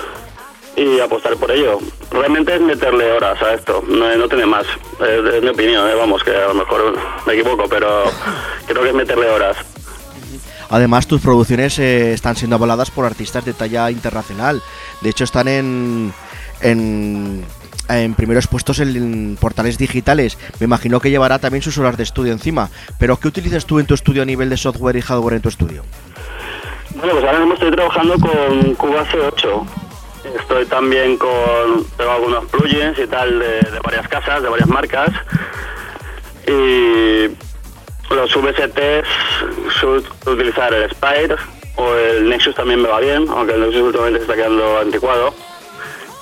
[0.76, 1.78] y apostar por ello.
[2.10, 4.66] Realmente es meterle horas a esto, no, no tiene más.
[5.00, 5.94] Es, es mi opinión, ¿eh?
[5.94, 8.04] vamos, que a lo mejor me equivoco, pero
[8.66, 9.56] creo que es meterle horas.
[10.70, 14.62] Además, tus producciones eh, están siendo avaladas por artistas de talla internacional.
[15.02, 16.14] De hecho, están en,
[16.62, 17.44] en,
[17.88, 20.38] en primeros puestos en, portales digitales.
[20.60, 22.70] Me imagino que llevará también sus horas de estudio encima.
[22.98, 25.48] Pero, ¿qué utilizas tú en tu estudio a nivel de software y hardware en tu
[25.48, 25.82] estudio?
[26.94, 29.66] Bueno, pues ahora mismo estoy trabajando con Cubase 8.
[30.40, 31.84] Estoy también con.
[31.96, 35.10] Tengo algunos plugins y tal de, varias casas, de varias marcas.
[36.46, 37.28] Y
[38.14, 39.08] los VSTs
[39.80, 41.36] suelo utilizar el Spire
[41.76, 45.34] o el Nexus también me va bien, aunque el Nexus últimamente está quedando anticuado.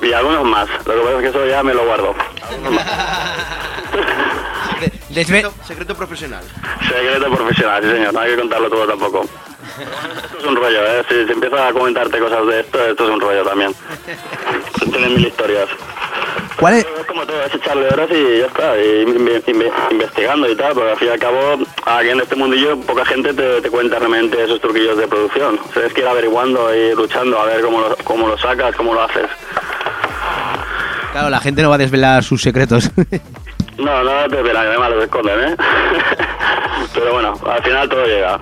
[0.03, 0.69] Y algunos más.
[0.87, 2.15] Lo que pasa es que eso ya me lo guardo.
[5.13, 6.45] Secreto, secreto profesional.
[6.83, 9.27] Secreto profesional, sí señor, no hay que contarlo todo tampoco.
[9.79, 11.03] Esto es un rollo, ¿eh?
[11.09, 13.73] Si, si empiezo a comentarte cosas de esto, esto es un rollo también.
[14.91, 15.69] Tienen mil historias.
[16.59, 16.87] ¿Cuál es?
[16.99, 20.75] Es como todo, es echarle horas y ya está, y inve- inve- investigando y tal,
[20.75, 23.99] porque al fin y al cabo, aquí en este mundillo poca gente te, te cuenta
[23.99, 25.59] realmente esos truquillos de producción.
[25.73, 29.03] Tienes que ir averiguando y luchando a ver cómo lo, cómo lo sacas, cómo lo
[29.03, 29.27] haces.
[31.13, 32.91] Claro, la gente no va a desvelar sus secretos.
[33.81, 35.57] No, no te verán, además los esconden, ¿eh?
[36.95, 38.41] Pero bueno, al final todo llega.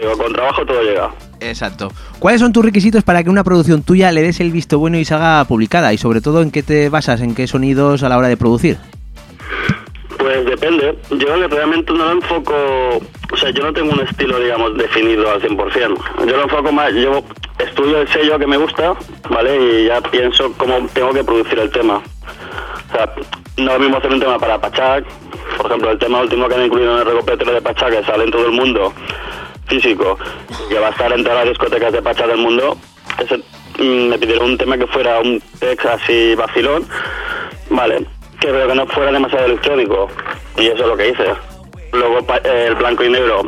[0.00, 1.10] Digo, con trabajo todo llega.
[1.40, 1.92] Exacto.
[2.18, 5.04] ¿Cuáles son tus requisitos para que una producción tuya le des el visto bueno y
[5.04, 5.92] salga publicada?
[5.92, 7.20] Y sobre todo, ¿en qué te basas?
[7.20, 8.78] ¿En qué sonidos a la hora de producir?
[10.18, 10.98] Pues depende.
[11.10, 12.54] Yo realmente no lo enfoco...
[13.32, 16.26] O sea, yo no tengo un estilo, digamos, definido al 100%.
[16.26, 16.92] Yo lo enfoco más...
[16.94, 17.22] Yo
[17.58, 18.94] estudio el sello que me gusta,
[19.28, 19.56] ¿vale?
[19.56, 22.02] Y ya pienso cómo tengo que producir el tema.
[22.88, 23.12] O sea,
[23.56, 25.04] no lo mismo hacer un tema para Pachak.
[25.56, 28.24] Por ejemplo, el tema último que han incluido en el recopetero de Pachak, que sale
[28.24, 28.92] en todo el mundo,
[29.66, 30.18] físico,
[30.68, 32.76] que va a estar en todas las discotecas de Pachak del mundo.
[33.18, 33.38] Ese,
[33.78, 36.86] mm, me pidieron un tema que fuera un text así vacilón,
[37.70, 38.06] ¿vale?
[38.40, 40.08] Que pero que no fuera demasiado electrónico.
[40.56, 41.26] Y eso es lo que hice.
[41.92, 43.42] Luego eh, el blanco y negro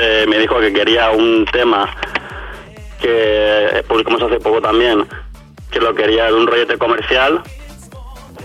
[0.00, 1.88] eh, me dijo que quería un tema
[3.00, 5.04] que publicamos hace poco también,
[5.72, 7.42] que lo quería en un rollete comercial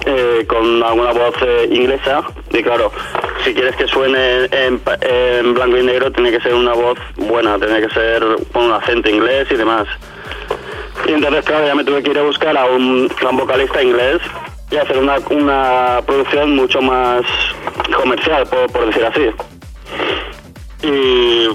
[0.06, 2.22] eh, con alguna voz eh, inglesa.
[2.52, 2.92] Y claro,
[3.44, 7.58] si quieres que suene en, en blanco y negro, tiene que ser una voz buena,
[7.58, 8.24] tiene que ser
[8.54, 9.88] con un acento inglés y demás.
[11.08, 13.82] Y entonces, claro, ya me tuve que ir a buscar a un, a un vocalista
[13.82, 14.20] inglés
[14.72, 17.22] y hacer una, una producción mucho más
[17.96, 19.30] comercial, por, por decir así.
[20.84, 21.48] Y,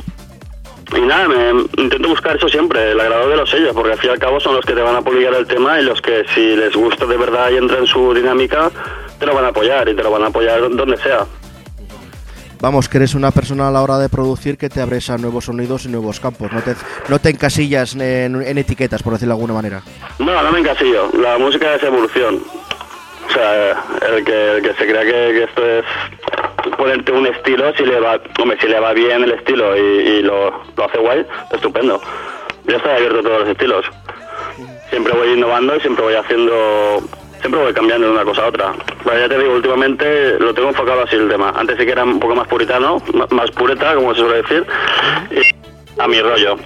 [0.97, 4.11] y nada, me, intento buscar eso siempre, el agrado de los sellos, porque al fin
[4.11, 6.25] y al cabo son los que te van a publicar el tema y los que
[6.35, 8.71] si les gusta de verdad y entra en su dinámica,
[9.19, 11.25] te lo van a apoyar y te lo van a apoyar donde sea.
[12.61, 15.47] Vamos, que eres una persona a la hora de producir que te abres a nuevos
[15.47, 16.53] sonidos y nuevos campos.
[16.53, 16.77] No te,
[17.09, 19.83] no te encasillas en, en etiquetas, por decirlo de alguna manera.
[20.21, 21.11] No, no me encasillo.
[21.21, 22.41] La música es evolución.
[23.29, 25.85] O sea, el que, el que se crea que, que esto es
[26.71, 30.51] ponerte un estilo, si le va, hombre, si le va bien el estilo y, lo,
[30.77, 32.01] lo hace guay, estupendo.
[32.65, 33.87] Yo estoy abierto a todos los estilos.
[34.91, 37.03] Siempre voy innovando y siempre voy haciendo,
[37.41, 38.73] siempre voy cambiando de una cosa a otra.
[39.05, 41.53] Pero ya te digo, últimamente lo tengo enfocado así el tema.
[41.57, 44.67] Antes sí que era un poco más puritano, más pureta, como se suele decir,
[45.31, 46.57] y a mi rollo.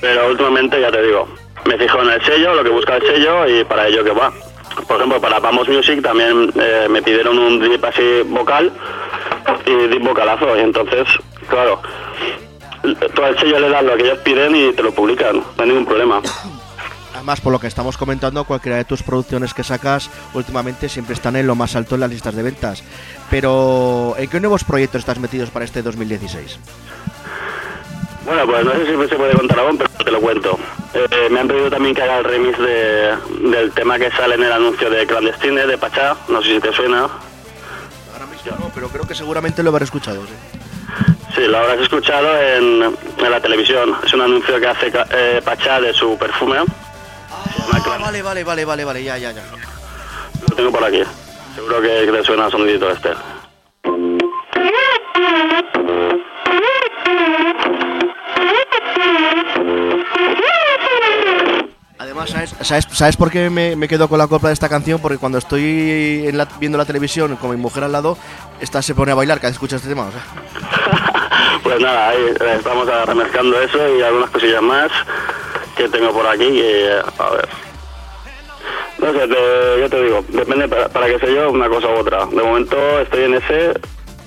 [0.00, 1.28] Pero últimamente, ya te digo,
[1.66, 4.32] me fijo en el sello, lo que busca el sello y para ello que va.
[4.86, 8.72] Por ejemplo, para Vamos Music también eh, me pidieron un dip así vocal
[9.66, 10.56] y dip vocalazo.
[10.56, 11.06] Y entonces,
[11.48, 11.80] claro,
[13.14, 15.68] todo el sello le das lo que ellos piden y te lo publican, no hay
[15.68, 16.20] ningún problema.
[17.14, 21.36] Además, por lo que estamos comentando, cualquiera de tus producciones que sacas últimamente siempre están
[21.36, 22.82] en lo más alto en las listas de ventas.
[23.28, 26.58] Pero, ¿en qué nuevos proyectos estás metidos para este 2016?
[28.24, 30.58] Bueno, pues no sé si se puede contar aún, pero te lo cuento.
[30.94, 33.16] Eh, me han pedido también que haga el remix de,
[33.50, 36.72] del tema que sale en el anuncio de Clandestine, de Pachá, no sé si te
[36.72, 37.08] suena.
[38.58, 40.22] No, pero creo que seguramente lo habré escuchado.
[40.26, 40.32] ¿sí?
[41.34, 42.82] Sí, lo habrás escuchado en,
[43.18, 43.94] en la televisión.
[44.04, 46.56] Es un anuncio que hace eh, Pachá de su perfume.
[46.58, 49.42] Ah, vale, vale, vale, vale, vale, ya, ya, ya.
[50.48, 51.02] Lo tengo por aquí.
[51.54, 53.10] Seguro que, que te suena el sonidito este.
[61.98, 65.00] Además, ¿sabes, sabes, sabes por qué me, me quedo con la copla de esta canción?
[65.00, 68.16] Porque cuando estoy en la- viendo la televisión con mi mujer al lado,
[68.60, 70.06] esta se pone a bailar cada vez escucha este tema.
[70.06, 70.22] o sea.
[71.62, 74.90] Pues nada, ahí eh, estamos remezclando eso y algunas cosillas más
[75.76, 77.48] que tengo por aquí que, a ver.
[78.98, 81.98] No sé, te, yo te digo, depende para, para que sea yo una cosa u
[81.98, 82.24] otra.
[82.26, 83.72] De momento estoy en ese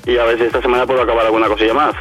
[0.06, 1.96] y a ver si esta semana puedo acabar alguna cosilla más.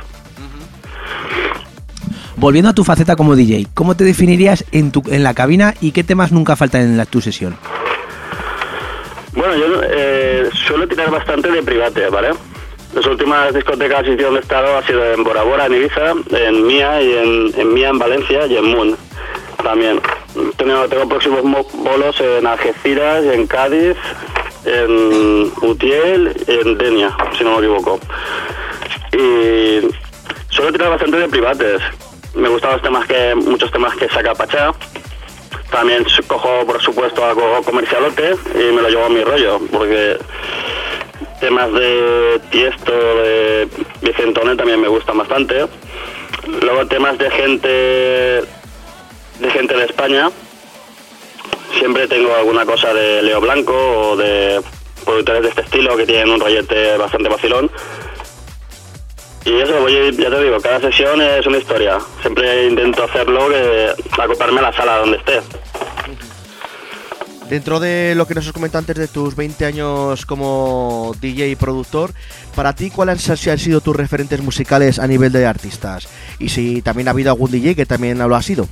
[2.42, 5.92] Volviendo a tu faceta como DJ, ¿cómo te definirías en, tu, en la cabina y
[5.92, 7.56] qué temas nunca faltan en tu sesión?
[9.34, 12.30] Bueno, yo eh, suelo tirar bastante de private, ¿vale?
[12.96, 16.66] Las últimas discotecas y donde he estado ha sido en Bora Bora, en Ibiza, en
[16.66, 18.96] Mía y en, Mía en Valencia y en Moon
[19.62, 20.00] también.
[20.56, 23.96] Tengo, tengo próximos mo- bolos en Algeciras, en Cádiz,
[24.64, 28.00] en Utiel en Denia, si no me equivoco.
[29.12, 29.88] Y
[30.48, 31.80] suelo tirar bastante de privates.
[32.34, 34.72] Me gustan los temas que, muchos temas que saca Pachá.
[35.70, 40.18] También cojo, por supuesto, algo comercialote y me lo llevo a mi rollo, porque
[41.40, 43.68] temas de Tiesto, de
[44.02, 45.66] Vicentone también me gustan bastante.
[46.60, 50.30] Luego temas de gente de gente de España.
[51.78, 54.60] Siempre tengo alguna cosa de Leo Blanco o de
[55.04, 57.70] productores de este estilo que tienen un rollete bastante vacilón.
[59.44, 61.98] Y eso, voy, ya te digo, cada sesión es una historia.
[62.20, 63.90] Siempre intento hacerlo, que
[64.20, 65.40] acoplarme a la sala donde esté.
[67.48, 71.56] Dentro de lo que nos has comentado antes de tus 20 años como DJ y
[71.56, 72.12] productor,
[72.54, 76.08] para ti, ¿cuáles han han sido tus referentes musicales a nivel de artistas?
[76.38, 78.68] Y si también ha habido algún DJ que también lo ha sido.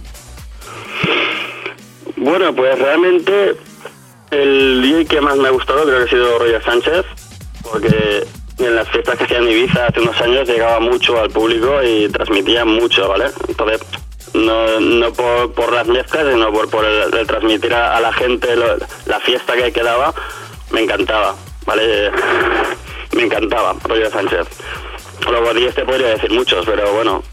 [2.17, 3.57] Bueno, pues realmente
[4.31, 7.05] el DJ que más me ha gustado creo que ha sido Roger Sánchez,
[7.71, 8.25] porque
[8.65, 12.09] en las fiestas que hacía en Ibiza hace unos años llegaba mucho al público y
[12.09, 13.27] transmitía mucho, ¿vale?
[13.49, 13.81] Entonces,
[14.35, 18.13] no, no por, por las mezclas, sino por, por el, el transmitir a, a la
[18.13, 18.77] gente lo-
[19.07, 20.13] la fiesta que quedaba,
[20.71, 21.35] me encantaba,
[21.67, 22.11] ¿vale?
[23.13, 24.47] Me encantaba, Roger Sánchez.
[25.29, 27.25] Luego de este podría decir muchos, pero bueno,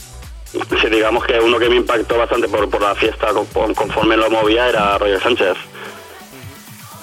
[0.81, 4.27] si digamos que uno que me impactó bastante por, por la fiesta con- conforme lo
[4.31, 5.55] movía era Roger Sánchez.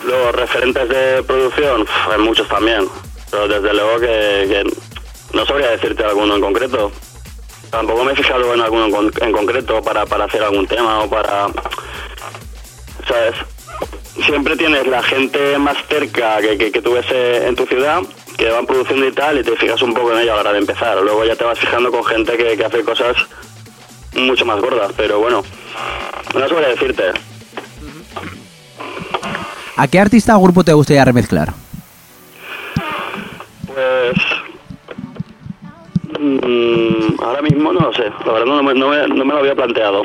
[0.05, 2.89] Luego, referentes de producción, hay muchos también,
[3.35, 4.65] pero desde luego que,
[5.33, 6.93] no sabría decirte alguno en concreto.
[7.69, 11.01] Tampoco me he fijado en alguno en, con- en concreto para, para hacer algún tema
[11.01, 11.49] o para...
[13.09, 13.35] ¿Sabes?
[14.25, 18.03] Siempre tienes la gente más cerca que, que, que tú ves eh, en tu ciudad
[18.39, 20.53] que van produciendo y tal y te fijas un poco en ello a la hora
[20.53, 20.97] de empezar.
[21.03, 23.17] Luego ya te vas fijando con gente que, que hace cosas
[24.15, 25.43] mucho más gordas, pero bueno,
[26.33, 27.03] no sabría decirte.
[29.77, 31.53] ¿A qué artista o grupo te gustaría remezclar?
[33.75, 34.15] Pues.
[36.21, 38.05] mm, ahora mismo no lo sé.
[38.25, 40.05] La verdad no me, no, me, no me lo había planteado.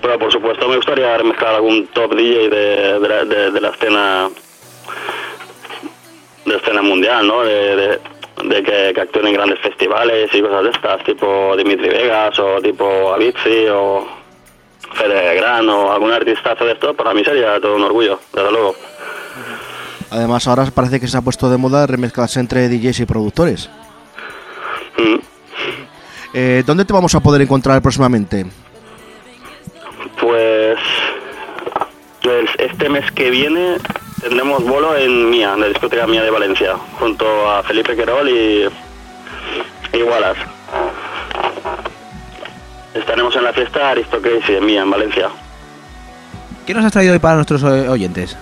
[0.00, 4.28] Pero por supuesto me gustaría remezclar algún top DJ de, de, la, de- la escena.
[6.44, 7.42] de escena mundial, ¿no?
[7.42, 7.98] De,
[8.44, 13.12] de, que, actúen en grandes festivales y cosas de estas, tipo Dimitri Vegas o tipo
[13.14, 14.06] Avicii o
[14.94, 18.74] Fede Gran o algún artistazo de esto, para mí sería todo un orgullo, desde luego.
[20.10, 23.68] Además, ahora parece que se ha puesto de moda remezclarse entre DJs y productores.
[24.98, 25.18] Mm.
[26.34, 28.46] Eh, ¿Dónde te vamos a poder encontrar próximamente?
[30.20, 30.78] Pues
[32.22, 33.76] el- este mes que viene
[34.20, 38.64] tendremos bolo en Mía, en la discoteca Mía de Valencia, junto a Felipe Querol y,
[39.92, 40.40] y Wallace.
[42.94, 45.28] Estaremos en la fiesta Aristocracy en Mía, en Valencia.
[46.66, 48.36] ¿Qué nos has traído hoy para nuestros eh, oyentes?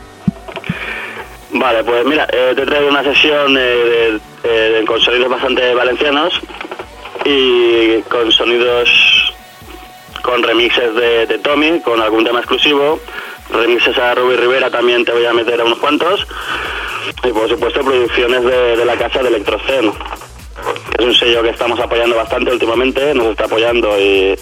[1.52, 3.58] Vale, pues mira, eh, te traigo una sesión
[4.86, 6.40] con sonidos bastante valencianos
[7.24, 9.34] y con sonidos
[10.22, 13.00] con remixes de, Tommy, con algún tema exclusivo,
[13.50, 16.26] remixes a Ruby Rivera también te voy a meter a unos cuantos.
[17.24, 19.92] Y por supuesto producciones de, la casa de Electrocen,
[20.96, 24.34] que es un sello que estamos apoyando bastante últimamente, nos está apoyando y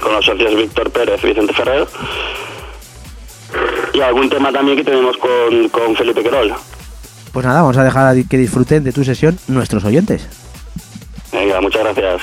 [0.00, 1.86] con los socios Víctor Pérez y Vicente Ferrer
[3.92, 6.54] y algún tema también que tenemos con, con Felipe Querol.
[7.32, 10.26] Pues nada, vamos a dejar que disfruten de tu sesión nuestros oyentes.
[11.32, 12.22] Venga, muchas gracias.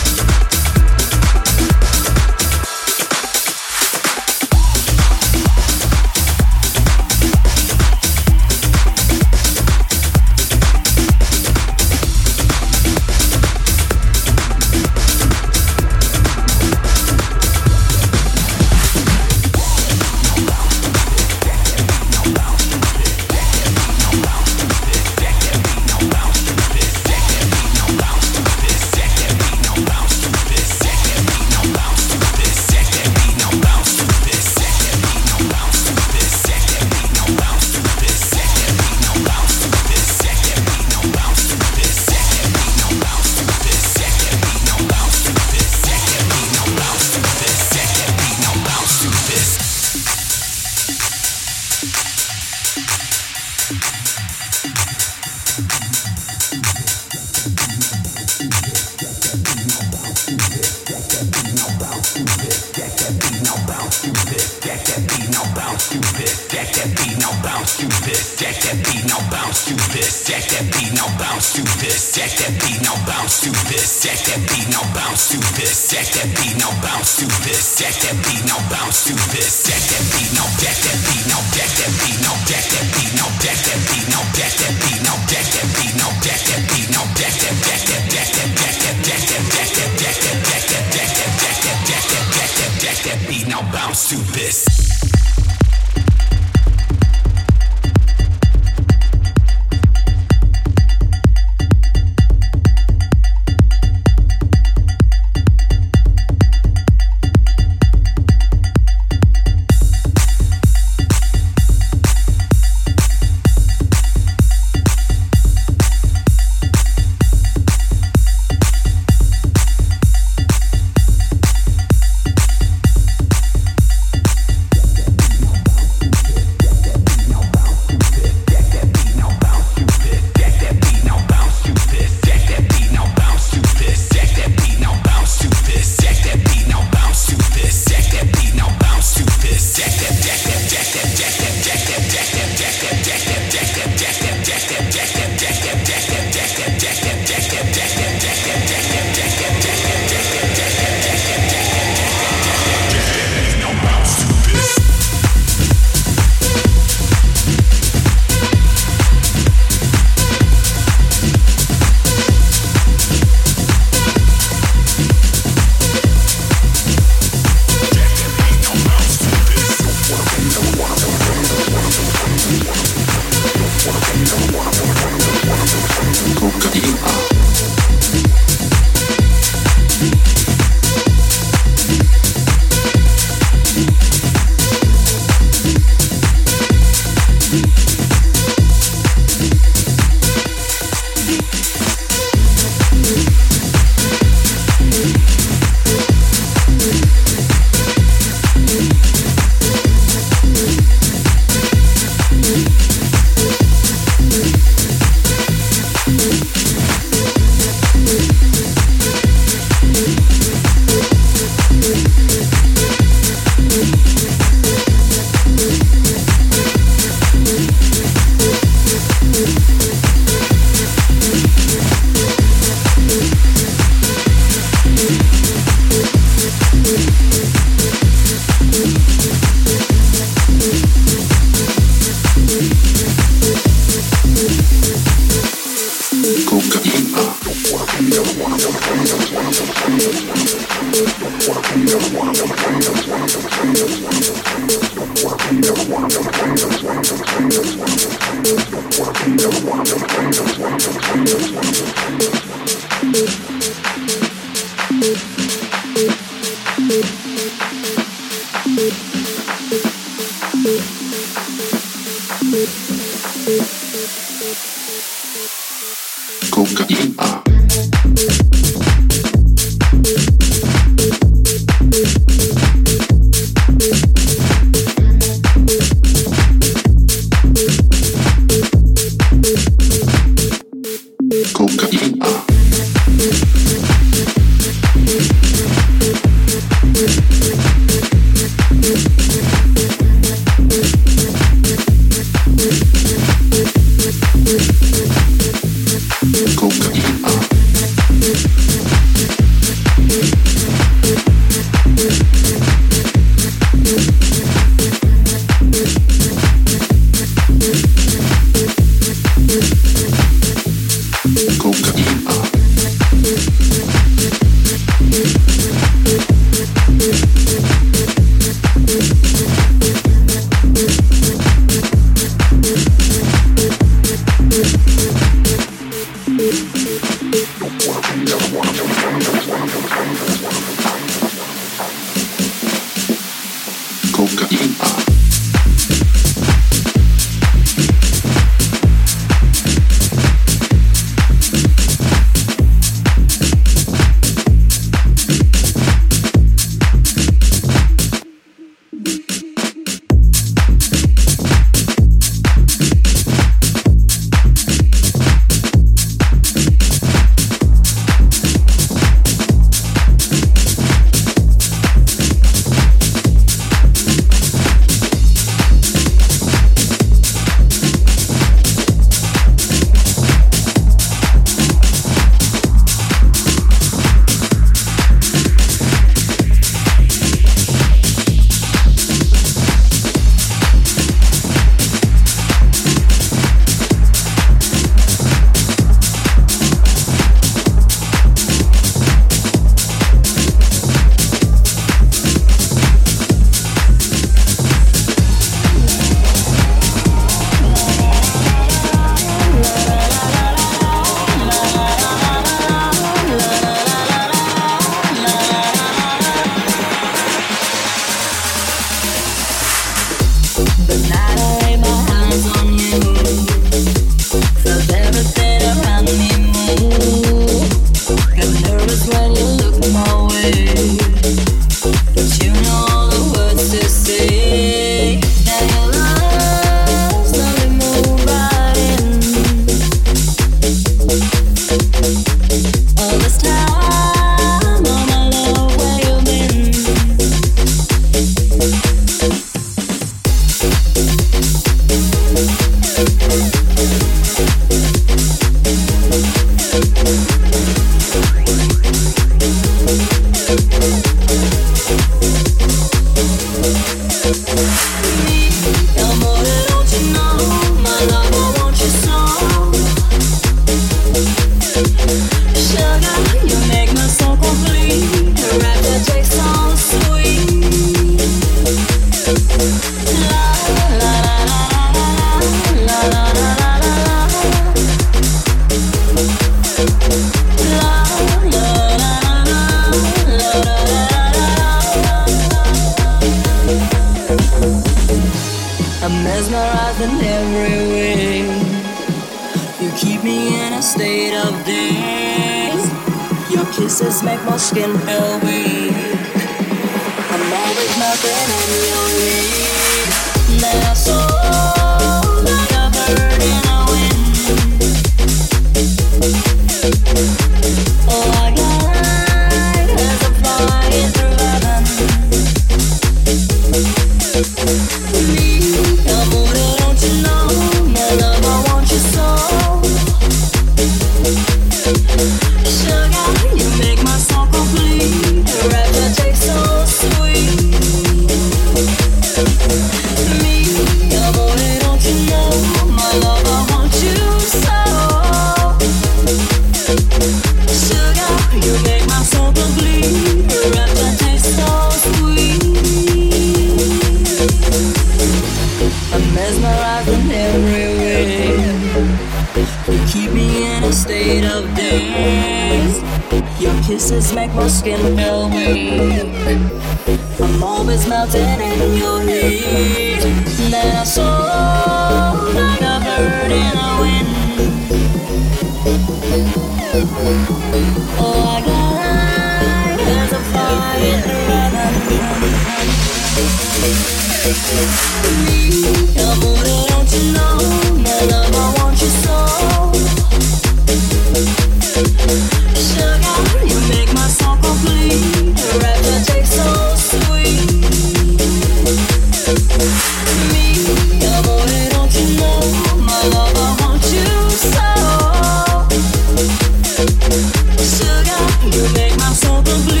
[598.81, 600.00] You make my soul.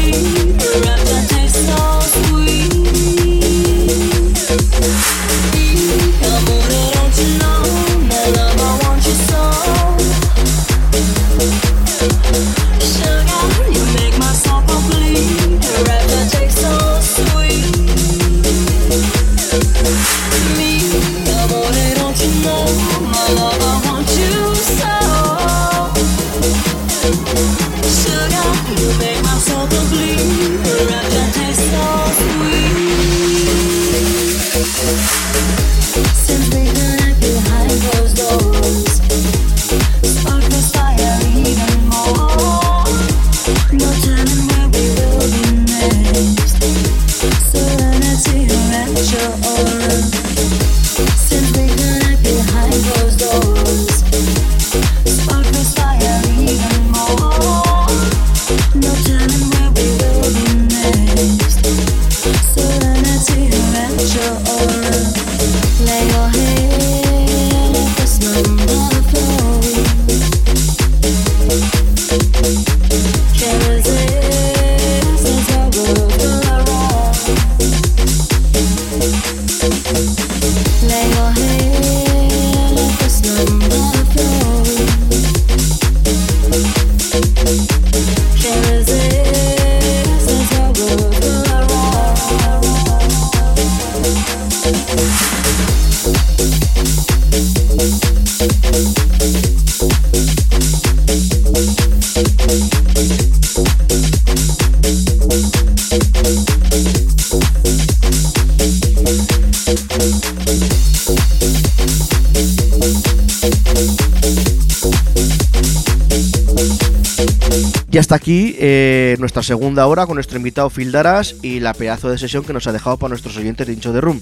[118.11, 122.17] Hasta aquí eh, nuestra segunda hora con nuestro invitado Phil Daras y la pedazo de
[122.17, 124.19] sesión que nos ha dejado para nuestros oyentes de Hincho de Room.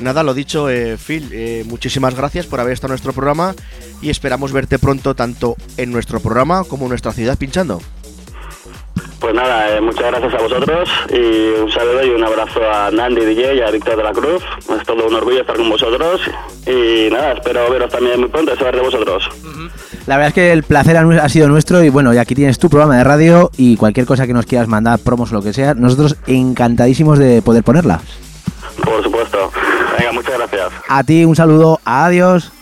[0.00, 3.54] Nada, lo dicho, eh, Phil, eh, muchísimas gracias por haber estado en nuestro programa
[4.02, 7.80] y esperamos verte pronto tanto en nuestro programa como en nuestra ciudad pinchando.
[9.20, 13.24] Pues nada, eh, muchas gracias a vosotros y un saludo y un abrazo a Nandi
[13.24, 14.42] DJ y a Víctor de la Cruz.
[14.76, 16.20] Es todo un orgullo estar con vosotros
[16.66, 19.30] y nada, espero veros también muy pronto y saber de vosotros.
[20.06, 22.68] La verdad es que el placer ha sido nuestro y bueno, y aquí tienes tu
[22.68, 25.72] programa de radio y cualquier cosa que nos quieras mandar, promos o lo que sea,
[25.74, 28.00] nosotros encantadísimos de poder ponerla.
[28.84, 29.50] Por supuesto.
[29.98, 30.72] Venga, muchas gracias.
[30.88, 32.52] A ti un saludo, adiós.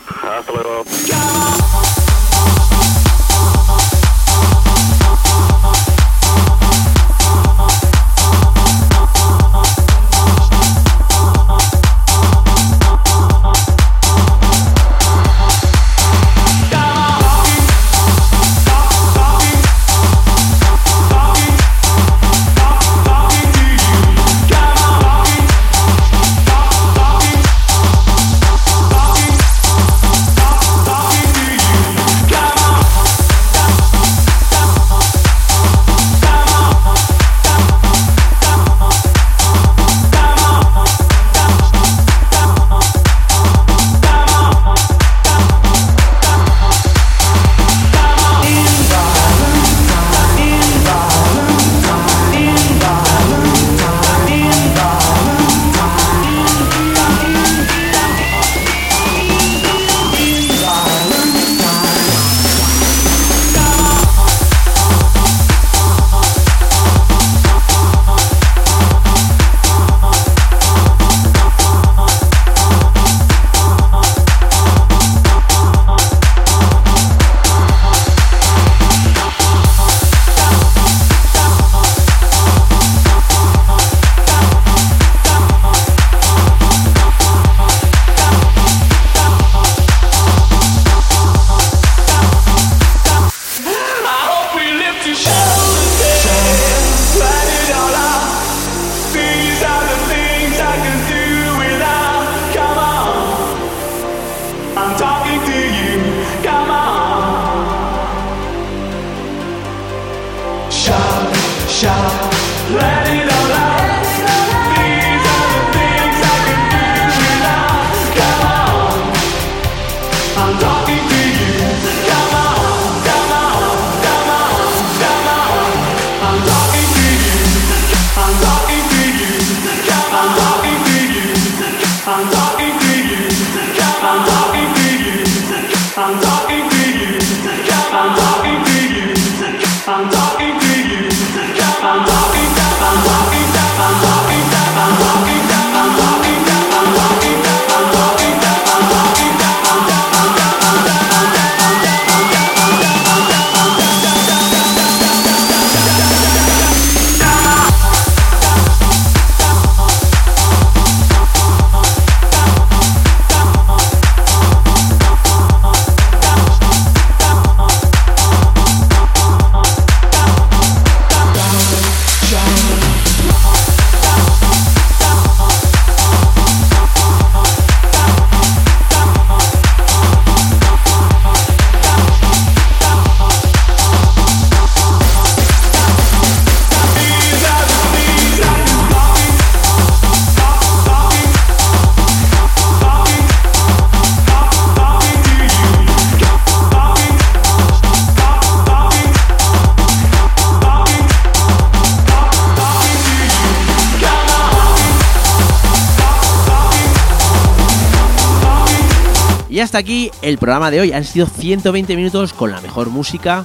[210.33, 210.93] El programa de hoy.
[210.93, 213.45] Han sido 120 minutos con la mejor música,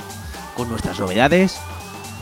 [0.55, 1.57] con nuestras novedades,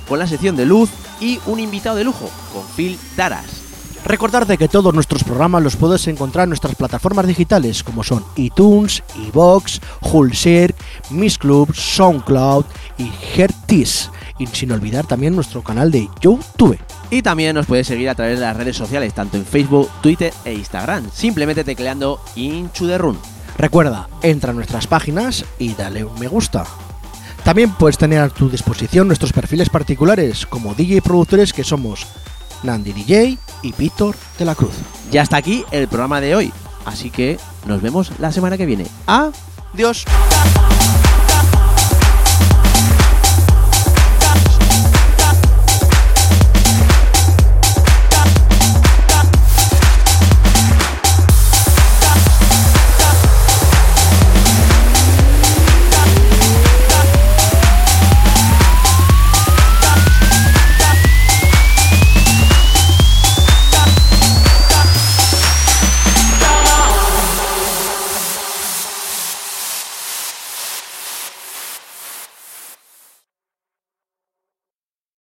[0.10, 0.90] con la sección de luz
[1.22, 3.62] y un invitado de lujo, con Phil Taras.
[4.06, 9.02] Recordarte que todos nuestros programas los puedes encontrar en nuestras plataformas digitales como son iTunes,
[9.16, 10.76] iVox, Hulshare,
[11.10, 12.66] Miss Club, SoundCloud
[13.00, 14.12] y Hertis.
[14.38, 16.78] Y sin olvidar también nuestro canal de YouTube.
[17.10, 20.34] Y también nos puedes seguir a través de las redes sociales, tanto en Facebook, Twitter
[20.44, 23.35] e Instagram, simplemente tecleando the Run.
[23.58, 26.66] Recuerda, entra a nuestras páginas y dale un me gusta.
[27.44, 32.06] También puedes tener a tu disposición nuestros perfiles particulares como DJ productores que somos
[32.64, 34.74] Nandi DJ y Víctor de la Cruz.
[35.12, 36.54] Ya hasta aquí el programa de hoy,
[36.86, 38.88] así que nos vemos la semana que viene.
[39.06, 40.06] Adiós.